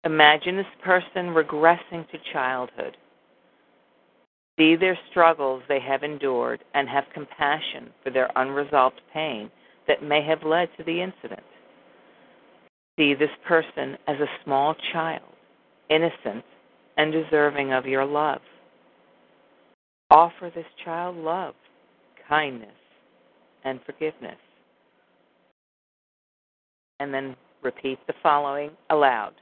Imagine 0.05 0.57
this 0.57 0.67
person 0.85 1.35
regressing 1.35 2.09
to 2.11 2.19
childhood 2.33 2.97
See 4.59 4.75
their 4.75 4.99
struggles 5.11 5.62
they 5.68 5.79
have 5.81 6.03
endured 6.03 6.64
and 6.75 6.88
have 6.88 7.05
compassion 7.14 7.90
for 8.03 8.11
their 8.11 8.29
unresolved 8.35 9.01
pain 9.14 9.51
that 9.87 10.03
may 10.03 10.21
have 10.27 10.42
led 10.42 10.68
to 10.77 10.85
the 10.85 11.01
incident. 11.01 11.47
See 12.99 13.14
this 13.14 13.31
person 13.47 13.97
as 14.09 14.16
a 14.16 14.44
small 14.44 14.75
child, 14.92 15.23
innocent 15.88 16.44
and 16.97 17.12
deserving 17.12 17.73
of 17.73 17.87
your 17.87 18.05
love. 18.05 18.40
Offer 20.11 20.51
this 20.53 20.66
child 20.85 21.16
love, 21.16 21.55
kindness, 22.29 22.75
and 23.64 23.79
forgiveness. 23.87 24.38
And 26.99 27.14
then 27.14 27.37
repeat 27.62 28.01
the 28.09 28.14
following 28.25 28.71
aloud. 28.90 29.35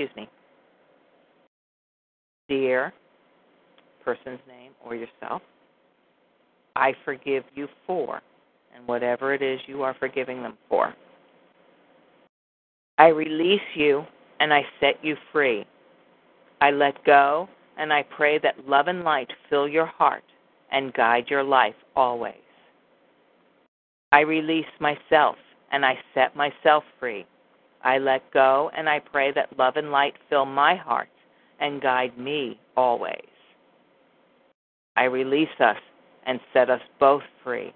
Excuse 0.00 0.16
me. 0.16 0.28
Dear 2.48 2.92
person's 4.06 4.40
name 4.48 4.72
or 4.82 4.94
yourself. 4.94 5.42
I 6.76 6.94
forgive 7.04 7.44
you 7.54 7.68
for, 7.86 8.22
and 8.74 8.86
whatever 8.86 9.34
it 9.34 9.42
is 9.42 9.60
you 9.66 9.82
are 9.82 9.96
forgiving 9.98 10.42
them 10.42 10.56
for. 10.68 10.94
I 12.98 13.08
release 13.08 13.60
you 13.74 14.04
and 14.40 14.54
I 14.54 14.62
set 14.80 15.04
you 15.04 15.16
free. 15.32 15.66
I 16.60 16.70
let 16.70 17.04
go 17.04 17.48
and 17.76 17.92
I 17.92 18.04
pray 18.04 18.38
that 18.38 18.66
love 18.66 18.86
and 18.86 19.02
light 19.02 19.30
fill 19.50 19.68
your 19.68 19.86
heart 19.86 20.24
and 20.72 20.94
guide 20.94 21.26
your 21.28 21.42
life 21.42 21.74
always. 21.94 22.34
I 24.12 24.20
release 24.20 24.64
myself 24.80 25.36
and 25.72 25.84
I 25.84 25.98
set 26.14 26.36
myself 26.36 26.84
free. 26.98 27.26
I 27.84 27.98
let 27.98 28.22
go 28.32 28.70
and 28.76 28.88
I 28.88 29.00
pray 29.00 29.32
that 29.32 29.58
love 29.58 29.76
and 29.76 29.90
light 29.90 30.14
fill 30.30 30.46
my 30.46 30.76
heart 30.76 31.08
and 31.60 31.82
guide 31.82 32.16
me 32.16 32.58
always. 32.76 33.35
I 34.96 35.04
release 35.04 35.48
us 35.60 35.76
and 36.26 36.40
set 36.52 36.70
us 36.70 36.80
both 36.98 37.22
free. 37.44 37.72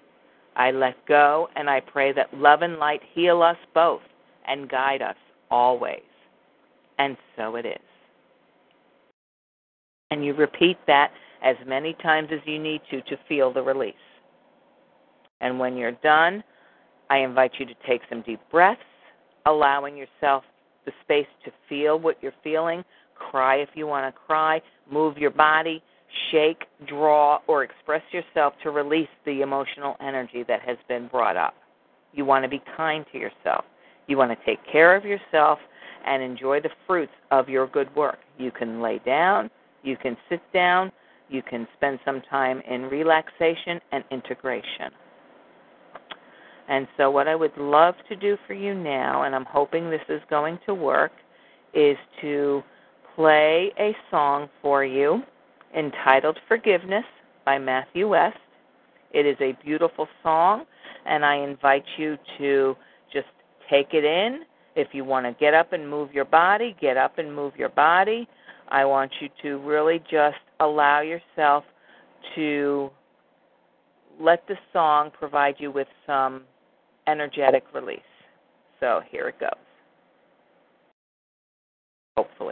I 0.57 0.71
let 0.71 0.95
go 1.07 1.49
and 1.57 1.71
I 1.71 1.81
pray 1.81 2.13
that 2.13 2.35
love 2.35 2.63
and 2.63 2.79
light 2.79 3.01
heal 3.15 3.43
us 3.43 3.57
both 3.75 4.01
and 4.47 4.69
guide 4.69 5.03
us 5.03 5.17
always. 5.51 6.01
And 6.99 7.17
so 7.37 7.57
it 7.57 7.67
is. 7.67 7.79
And 10.11 10.25
you 10.25 10.35
repeat 10.35 10.77
that 10.87 11.13
as 11.43 11.57
many 11.67 11.95
times 12.03 12.29
as 12.33 12.41
you 12.45 12.59
need 12.59 12.81
to 12.91 13.01
to 13.03 13.17
feel 13.29 13.53
the 13.53 13.63
release. 13.63 13.95
And 15.41 15.59
when 15.59 15.77
you're 15.77 15.93
done, 15.93 16.43
I 17.09 17.19
invite 17.19 17.53
you 17.59 17.67
to 17.67 17.75
take 17.87 18.03
some 18.09 18.23
deep 18.23 18.41
breaths, 18.51 18.81
allowing 19.47 19.97
yourself 19.97 20.45
the 20.85 20.93
space 21.03 21.27
to 21.45 21.53
feel 21.69 21.99
what 21.99 22.17
you're 22.23 22.33
feeling. 22.43 22.85
Cry 23.15 23.57
if 23.57 23.71
you 23.75 23.87
want 23.87 24.13
to 24.13 24.21
cry. 24.21 24.61
Move 24.91 25.17
your 25.17 25.31
body 25.31 25.83
shake, 26.31 26.65
draw, 26.87 27.41
or 27.47 27.63
express 27.63 28.03
yourself 28.13 28.55
to 28.63 28.71
release 28.71 29.09
the 29.25 29.43
emotional 29.43 29.97
energy 30.01 30.45
that 30.49 30.61
has 30.63 30.77
been 30.89 31.09
brought 31.09 31.37
up. 31.37 31.55
You 32.13 32.25
want 32.25 32.45
to 32.45 32.49
be 32.49 32.63
kind 32.77 33.05
to 33.13 33.19
yourself. 33.19 33.65
You 34.07 34.17
want 34.17 34.31
to 34.31 34.47
take 34.47 34.59
care 34.71 34.97
of 34.97 35.05
yourself 35.05 35.59
and 36.05 36.23
enjoy 36.23 36.61
the 36.61 36.71
fruits 36.87 37.13
of 37.31 37.49
your 37.49 37.67
good 37.67 37.95
work. 37.95 38.19
You 38.39 38.51
can 38.51 38.81
lay 38.81 39.01
down, 39.05 39.51
you 39.83 39.97
can 39.97 40.17
sit 40.29 40.41
down, 40.53 40.91
you 41.29 41.43
can 41.43 41.69
spend 41.77 42.01
some 42.05 42.21
time 42.29 42.61
in 42.69 42.83
relaxation 42.83 43.81
and 43.93 44.03
integration. 44.11 44.91
And 46.69 46.87
so, 46.97 47.11
what 47.11 47.29
I 47.29 47.35
would 47.35 47.57
love 47.57 47.95
to 48.09 48.17
do 48.17 48.37
for 48.47 48.55
you 48.55 48.75
now, 48.75 49.25
and 49.25 49.35
I'm 49.35 49.45
hoping 49.45 49.91
this 49.91 50.01
is 50.09 50.21
going 50.31 50.59
to 50.67 50.75
work, 50.75 51.13
is 51.75 51.97
to 52.21 52.63
play 53.17 53.73
a 53.79 53.95
song 54.11 54.49
for 54.63 54.85
you 54.85 55.23
entitled 55.77 56.39
Forgiveness 56.49 57.05
by 57.45 57.59
Matthew 57.59 58.09
West. 58.09 58.39
It 59.13 59.27
is 59.27 59.37
a 59.41 59.57
beautiful 59.65 60.09
song, 60.23 60.65
and 61.07 61.25
I 61.25 61.37
invite 61.37 61.85
you 61.97 62.17
to 62.39 62.77
just 63.13 63.29
take 63.69 63.89
it 63.93 64.05
in. 64.05 64.41
If 64.77 64.89
you 64.93 65.05
want 65.05 65.27
to 65.27 65.33
get 65.33 65.55
up 65.55 65.73
and 65.73 65.89
move 65.89 66.13
your 66.13 66.25
body, 66.25 66.77
get 66.81 66.97
up 66.97 67.19
and 67.19 67.35
move 67.35 67.57
your 67.57 67.71
body. 67.71 68.29
I 68.69 68.85
want 68.85 69.11
you 69.21 69.29
to 69.43 69.59
really 69.59 70.01
just 70.11 70.39
allow 70.61 71.01
yourself 71.01 71.65
to 72.37 72.91
let 74.21 74.47
the 74.47 74.57
song 74.73 75.11
provide 75.19 75.57
you 75.59 75.73
with 75.73 75.89
some 76.07 76.43
energetic 77.07 77.65
release. 77.75 78.01
So 78.79 79.01
here 79.11 79.29
it 79.29 79.41
goes. 79.41 79.51
Hopefully. 82.17 82.50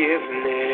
Oh. 0.00 0.67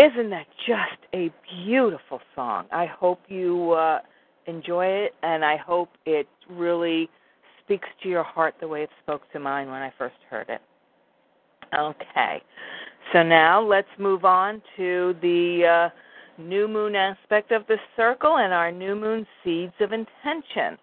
Isn't 0.00 0.30
that 0.30 0.46
just 0.66 1.02
a 1.12 1.30
beautiful 1.66 2.20
song? 2.34 2.64
I 2.72 2.86
hope 2.86 3.20
you 3.28 3.72
uh, 3.72 3.98
enjoy 4.46 4.86
it, 4.86 5.14
and 5.22 5.44
I 5.44 5.58
hope 5.58 5.90
it 6.06 6.26
really 6.48 7.10
speaks 7.62 7.86
to 8.02 8.08
your 8.08 8.22
heart 8.22 8.54
the 8.62 8.68
way 8.68 8.82
it 8.82 8.88
spoke 9.02 9.30
to 9.32 9.38
mine 9.38 9.66
when 9.66 9.82
I 9.82 9.92
first 9.98 10.14
heard 10.30 10.48
it. 10.48 10.62
Okay, 11.78 12.42
so 13.12 13.22
now 13.22 13.60
let's 13.60 13.90
move 13.98 14.24
on 14.24 14.62
to 14.78 15.14
the 15.20 15.90
uh, 15.90 16.42
new 16.42 16.66
moon 16.66 16.96
aspect 16.96 17.52
of 17.52 17.66
the 17.66 17.76
circle 17.94 18.38
and 18.38 18.54
our 18.54 18.72
new 18.72 18.96
moon 18.96 19.26
seeds 19.44 19.74
of 19.80 19.92
intention. 19.92 20.78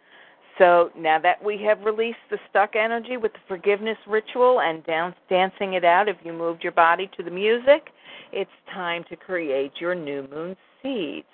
So 0.59 0.91
now 0.95 1.17
that 1.19 1.43
we 1.43 1.57
have 1.63 1.81
released 1.81 2.17
the 2.29 2.37
stuck 2.51 2.75
energy 2.75 3.17
with 3.17 3.33
the 3.33 3.39
forgiveness 3.47 3.97
ritual 4.07 4.61
and 4.61 4.85
dancing 4.85 5.73
it 5.73 5.83
out, 5.83 6.07
if 6.07 6.17
you 6.23 6.33
moved 6.33 6.61
your 6.61 6.71
body 6.71 7.09
to 7.17 7.23
the 7.23 7.31
music, 7.31 7.89
it's 8.31 8.51
time 8.73 9.03
to 9.09 9.15
create 9.15 9.71
your 9.79 9.95
new 9.95 10.27
moon 10.29 10.55
seeds. 10.81 11.27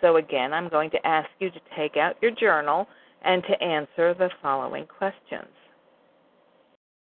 So 0.00 0.16
again, 0.16 0.52
I'm 0.52 0.68
going 0.68 0.90
to 0.90 1.06
ask 1.06 1.28
you 1.38 1.50
to 1.50 1.60
take 1.76 1.96
out 1.96 2.16
your 2.20 2.32
journal 2.32 2.86
and 3.24 3.42
to 3.44 3.62
answer 3.62 4.14
the 4.14 4.30
following 4.42 4.86
questions. 4.86 5.48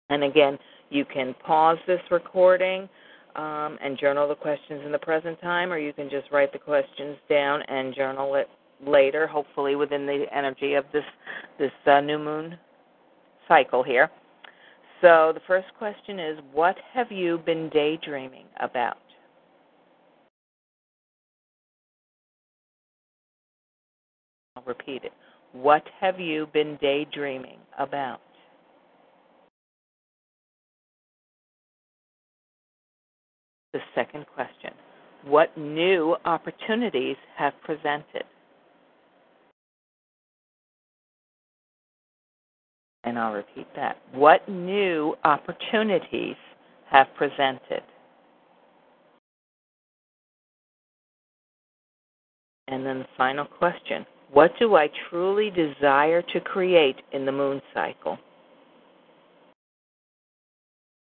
And 0.10 0.24
again, 0.24 0.58
you 0.90 1.04
can 1.04 1.36
pause 1.46 1.78
this 1.88 2.00
recording 2.12 2.88
um, 3.36 3.78
and 3.84 3.98
journal 4.00 4.28
the 4.28 4.36
questions 4.36 4.82
in 4.86 4.92
the 4.92 5.00
present 5.00 5.40
time, 5.42 5.74
or 5.74 5.78
you 5.78 5.92
can 5.94 6.10
just 6.10 6.32
write 6.32 6.54
the 6.54 6.60
questions 6.60 7.18
down 7.30 7.62
and 7.64 7.94
journal 7.94 8.36
it 8.36 8.48
later, 8.86 9.28
hopefully 9.28 9.76
within 9.76 10.06
the 10.06 10.26
energy 10.34 10.74
of 10.76 10.86
this 10.94 11.04
this 11.60 11.72
uh, 11.86 12.00
new 12.00 12.20
moon 12.20 12.58
cycle 13.48 13.84
here. 13.84 14.10
So 15.02 15.32
the 15.34 15.42
first 15.46 15.68
question 15.78 16.20
is, 16.20 16.40
what 16.54 16.76
have 16.94 17.12
you 17.12 17.40
been 17.46 17.70
daydreaming 17.70 18.46
about? 18.60 18.98
Repeat 24.66 25.04
it. 25.04 25.14
What 25.54 25.84
have 26.02 26.20
you 26.20 26.48
been 26.54 26.78
daydreaming 26.82 27.60
about? 27.80 28.20
The 33.74 33.80
second 33.94 34.26
question 34.34 34.72
What 35.26 35.58
new 35.58 36.16
opportunities 36.26 37.18
have 37.38 37.54
presented? 37.64 38.24
And 43.04 43.20
I'll 43.20 43.34
repeat 43.34 43.68
that. 43.76 43.98
What 44.14 44.48
new 44.50 45.16
opportunities 45.24 46.36
have 46.90 47.08
presented? 47.18 47.84
And 52.68 52.86
then 52.86 53.00
the 53.00 53.06
final 53.16 53.46
question 53.46 54.06
What 54.32 54.52
do 54.60 54.76
I 54.76 54.90
truly 55.10 55.52
desire 55.52 56.22
to 56.22 56.40
create 56.40 56.98
in 57.14 57.26
the 57.26 57.32
moon 57.32 57.62
cycle? 57.74 58.18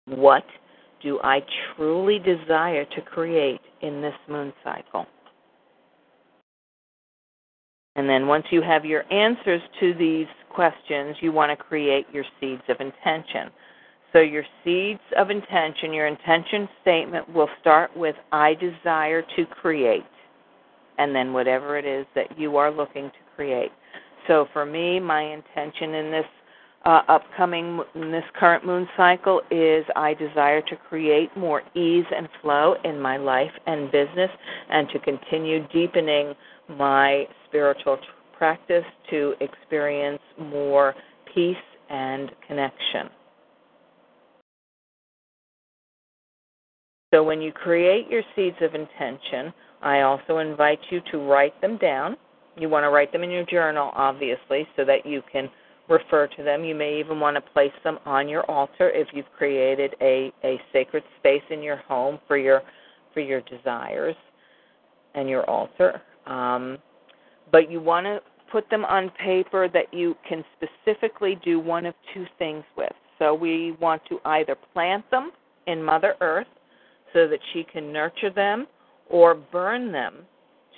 What 0.06 0.44
do 1.02 1.20
I 1.22 1.40
truly 1.74 2.18
desire 2.18 2.84
to 2.84 3.00
create 3.00 3.60
in 3.80 4.02
this 4.02 4.14
moon 4.28 4.52
cycle? 4.64 5.06
And 7.94 8.08
then 8.08 8.26
once 8.26 8.44
you 8.50 8.62
have 8.62 8.84
your 8.84 9.10
answers 9.12 9.60
to 9.80 9.94
these 9.94 10.26
questions, 10.50 11.16
you 11.20 11.32
want 11.32 11.56
to 11.56 11.64
create 11.64 12.06
your 12.12 12.24
seeds 12.40 12.62
of 12.68 12.76
intention. 12.80 13.50
So 14.12 14.20
your 14.20 14.44
seeds 14.64 15.00
of 15.16 15.30
intention, 15.30 15.92
your 15.92 16.06
intention 16.06 16.68
statement 16.82 17.32
will 17.32 17.48
start 17.60 17.96
with 17.96 18.16
I 18.30 18.54
desire 18.54 19.22
to 19.36 19.46
create 19.46 20.04
and 21.02 21.14
then 21.14 21.32
whatever 21.32 21.76
it 21.76 21.84
is 21.84 22.06
that 22.14 22.38
you 22.38 22.56
are 22.56 22.70
looking 22.70 23.08
to 23.10 23.36
create. 23.36 23.72
So 24.28 24.46
for 24.52 24.64
me, 24.64 25.00
my 25.00 25.22
intention 25.22 25.94
in 25.94 26.10
this 26.12 26.24
uh, 26.84 27.00
upcoming 27.08 27.80
in 27.94 28.10
this 28.10 28.24
current 28.38 28.66
moon 28.66 28.88
cycle 28.96 29.40
is 29.50 29.84
I 29.94 30.14
desire 30.14 30.60
to 30.62 30.76
create 30.88 31.30
more 31.36 31.62
ease 31.76 32.04
and 32.14 32.28
flow 32.40 32.74
in 32.84 33.00
my 33.00 33.16
life 33.16 33.52
and 33.66 33.90
business 33.92 34.30
and 34.70 34.88
to 34.90 34.98
continue 34.98 35.66
deepening 35.68 36.34
my 36.68 37.24
spiritual 37.48 37.98
practice 38.36 38.84
to 39.10 39.34
experience 39.40 40.20
more 40.38 40.94
peace 41.34 41.56
and 41.88 42.30
connection. 42.46 43.08
So, 47.14 47.22
when 47.22 47.42
you 47.42 47.52
create 47.52 48.08
your 48.08 48.22
seeds 48.34 48.56
of 48.62 48.74
intention, 48.74 49.52
I 49.82 50.02
also 50.02 50.38
invite 50.38 50.78
you 50.90 51.00
to 51.10 51.18
write 51.18 51.58
them 51.60 51.76
down. 51.78 52.16
You 52.56 52.68
want 52.68 52.84
to 52.84 52.90
write 52.90 53.12
them 53.12 53.22
in 53.22 53.30
your 53.30 53.46
journal, 53.46 53.90
obviously, 53.94 54.66
so 54.76 54.84
that 54.84 55.04
you 55.04 55.22
can 55.32 55.48
refer 55.88 56.28
to 56.28 56.42
them. 56.42 56.64
You 56.64 56.74
may 56.74 57.00
even 57.00 57.18
want 57.18 57.36
to 57.36 57.40
place 57.40 57.72
them 57.82 57.98
on 58.06 58.28
your 58.28 58.48
altar 58.50 58.90
if 58.90 59.08
you've 59.12 59.30
created 59.36 59.94
a, 60.00 60.32
a 60.44 60.60
sacred 60.72 61.02
space 61.18 61.42
in 61.50 61.62
your 61.62 61.76
home 61.76 62.18
for 62.26 62.36
your 62.36 62.62
for 63.12 63.20
your 63.20 63.42
desires 63.42 64.16
and 65.14 65.28
your 65.28 65.48
altar. 65.48 66.00
Um, 66.26 66.78
but 67.50 67.70
you 67.70 67.80
want 67.80 68.06
to 68.06 68.20
put 68.50 68.68
them 68.70 68.84
on 68.84 69.10
paper 69.22 69.68
that 69.68 69.92
you 69.92 70.16
can 70.26 70.44
specifically 70.56 71.38
do 71.44 71.58
one 71.58 71.84
of 71.84 71.94
two 72.14 72.24
things 72.38 72.64
with. 72.76 72.92
So 73.18 73.34
we 73.34 73.72
want 73.80 74.02
to 74.08 74.18
either 74.24 74.56
plant 74.72 75.10
them 75.10 75.32
in 75.66 75.82
Mother 75.82 76.14
Earth 76.20 76.46
so 77.12 77.28
that 77.28 77.40
she 77.52 77.64
can 77.64 77.92
nurture 77.92 78.30
them 78.30 78.66
or 79.12 79.34
burn 79.34 79.92
them 79.92 80.26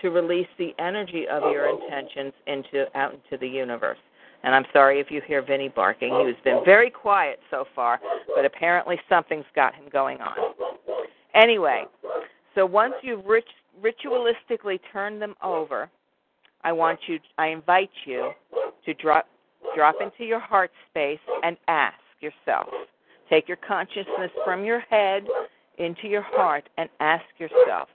to 0.03 0.11
release 0.11 0.49
the 0.59 0.75
energy 0.79 1.27
of 1.31 1.43
your 1.45 1.69
intentions 1.69 2.35
into 2.47 2.85
out 2.95 3.15
into 3.15 3.39
the 3.41 3.49
universe. 3.49 3.99
And 4.43 4.55
I'm 4.55 4.67
sorry 4.75 5.01
if 5.01 5.11
you 5.11 5.23
hear 5.27 5.41
Vinny 5.41 5.71
barking. 5.71 6.27
He's 6.27 6.45
been 6.45 6.61
very 6.67 6.91
quiet 6.91 7.39
so 7.51 7.65
far, 7.75 7.99
but 8.37 8.45
apparently 8.45 9.01
something's 9.09 9.47
got 9.55 9.75
him 9.75 9.85
going 9.91 10.19
on. 10.21 10.37
Anyway, 11.35 11.85
so 12.55 12.67
once 12.67 12.93
you've 13.03 13.25
rich, 13.25 13.49
ritualistically 13.83 14.79
turned 14.93 15.23
them 15.23 15.35
over, 15.43 15.89
I 16.63 16.73
want 16.73 16.99
you 17.07 17.19
I 17.39 17.49
invite 17.49 17.91
you 18.05 18.33
to 18.85 18.95
drop 18.95 19.27
drop 19.75 19.97
into 20.01 20.25
your 20.25 20.41
heart 20.41 20.71
space 20.91 21.19
and 21.43 21.57
ask 21.69 21.97
yourself. 22.21 22.69
Take 23.31 23.49
your 23.49 23.59
consciousness 23.67 24.31
from 24.45 24.65
your 24.65 24.81
head 24.81 25.25
into 25.79 26.07
your 26.07 26.23
heart 26.23 26.69
and 26.77 26.89
ask 27.01 27.25
yourself, 27.39 27.89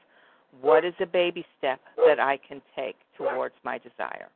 what 0.62 0.84
is 0.86 0.94
a 1.00 1.06
baby 1.06 1.46
step 1.58 1.80
that 2.06 2.20
I 2.20 2.38
can 2.48 2.62
take 2.76 2.96
towards 3.18 3.56
my 3.64 3.78
desire? 3.78 4.30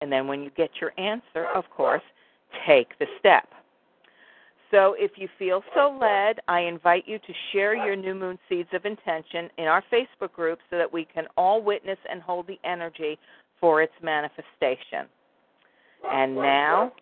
And 0.00 0.10
then 0.10 0.26
when 0.26 0.42
you 0.42 0.50
get 0.56 0.70
your 0.80 0.92
answer, 0.98 1.46
of 1.54 1.64
course, 1.70 2.02
take 2.66 2.98
the 2.98 3.06
step. 3.18 3.48
So 4.70 4.96
if 4.98 5.12
you 5.16 5.28
feel 5.38 5.62
so 5.74 5.96
led, 6.00 6.40
I 6.48 6.60
invite 6.60 7.06
you 7.06 7.18
to 7.18 7.32
share 7.52 7.74
your 7.74 7.94
new 7.94 8.14
moon 8.14 8.38
seeds 8.48 8.70
of 8.72 8.86
intention 8.86 9.50
in 9.58 9.64
our 9.64 9.84
Facebook 9.92 10.32
group 10.32 10.58
so 10.70 10.78
that 10.78 10.90
we 10.90 11.04
can 11.04 11.26
all 11.36 11.62
witness 11.62 11.98
and 12.10 12.22
hold 12.22 12.46
the 12.46 12.58
energy 12.64 13.18
for 13.60 13.82
its 13.82 13.92
manifestation. 14.02 15.06
And 16.10 16.34
now 16.34 16.92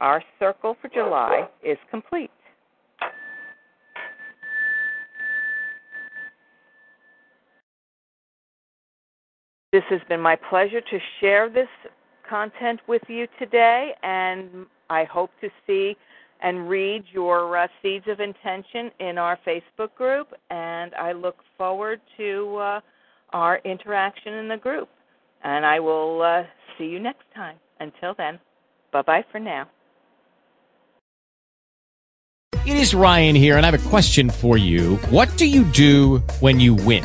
our 0.00 0.22
circle 0.38 0.76
for 0.80 0.88
July 0.88 1.48
is 1.62 1.76
complete. 1.90 2.30
This 9.70 9.84
has 9.90 10.00
been 10.08 10.20
my 10.20 10.34
pleasure 10.34 10.80
to 10.80 10.98
share 11.20 11.50
this 11.50 11.68
content 12.28 12.80
with 12.88 13.02
you 13.06 13.26
today, 13.38 13.92
and 14.02 14.64
I 14.88 15.04
hope 15.04 15.30
to 15.42 15.50
see 15.66 15.94
and 16.40 16.68
read 16.70 17.04
your 17.12 17.54
uh, 17.54 17.66
seeds 17.82 18.06
of 18.08 18.20
intention 18.20 18.90
in 18.98 19.18
our 19.18 19.38
Facebook 19.46 19.94
group. 19.94 20.28
And 20.48 20.94
I 20.94 21.12
look 21.12 21.36
forward 21.58 22.00
to 22.16 22.56
uh, 22.56 22.80
our 23.34 23.58
interaction 23.64 24.34
in 24.34 24.48
the 24.48 24.56
group. 24.56 24.88
And 25.44 25.66
I 25.66 25.80
will 25.80 26.22
uh, 26.22 26.44
see 26.78 26.86
you 26.86 26.98
next 26.98 27.24
time. 27.34 27.56
Until 27.80 28.14
then, 28.16 28.38
bye 28.90 29.02
bye 29.02 29.24
for 29.30 29.38
now. 29.38 29.68
It 32.66 32.76
is 32.76 32.94
Ryan 32.94 33.34
here, 33.34 33.56
and 33.56 33.66
I 33.66 33.70
have 33.70 33.86
a 33.86 33.88
question 33.88 34.30
for 34.30 34.56
you. 34.56 34.96
What 35.10 35.36
do 35.36 35.46
you 35.46 35.64
do 35.64 36.18
when 36.40 36.58
you 36.58 36.74
win? 36.74 37.04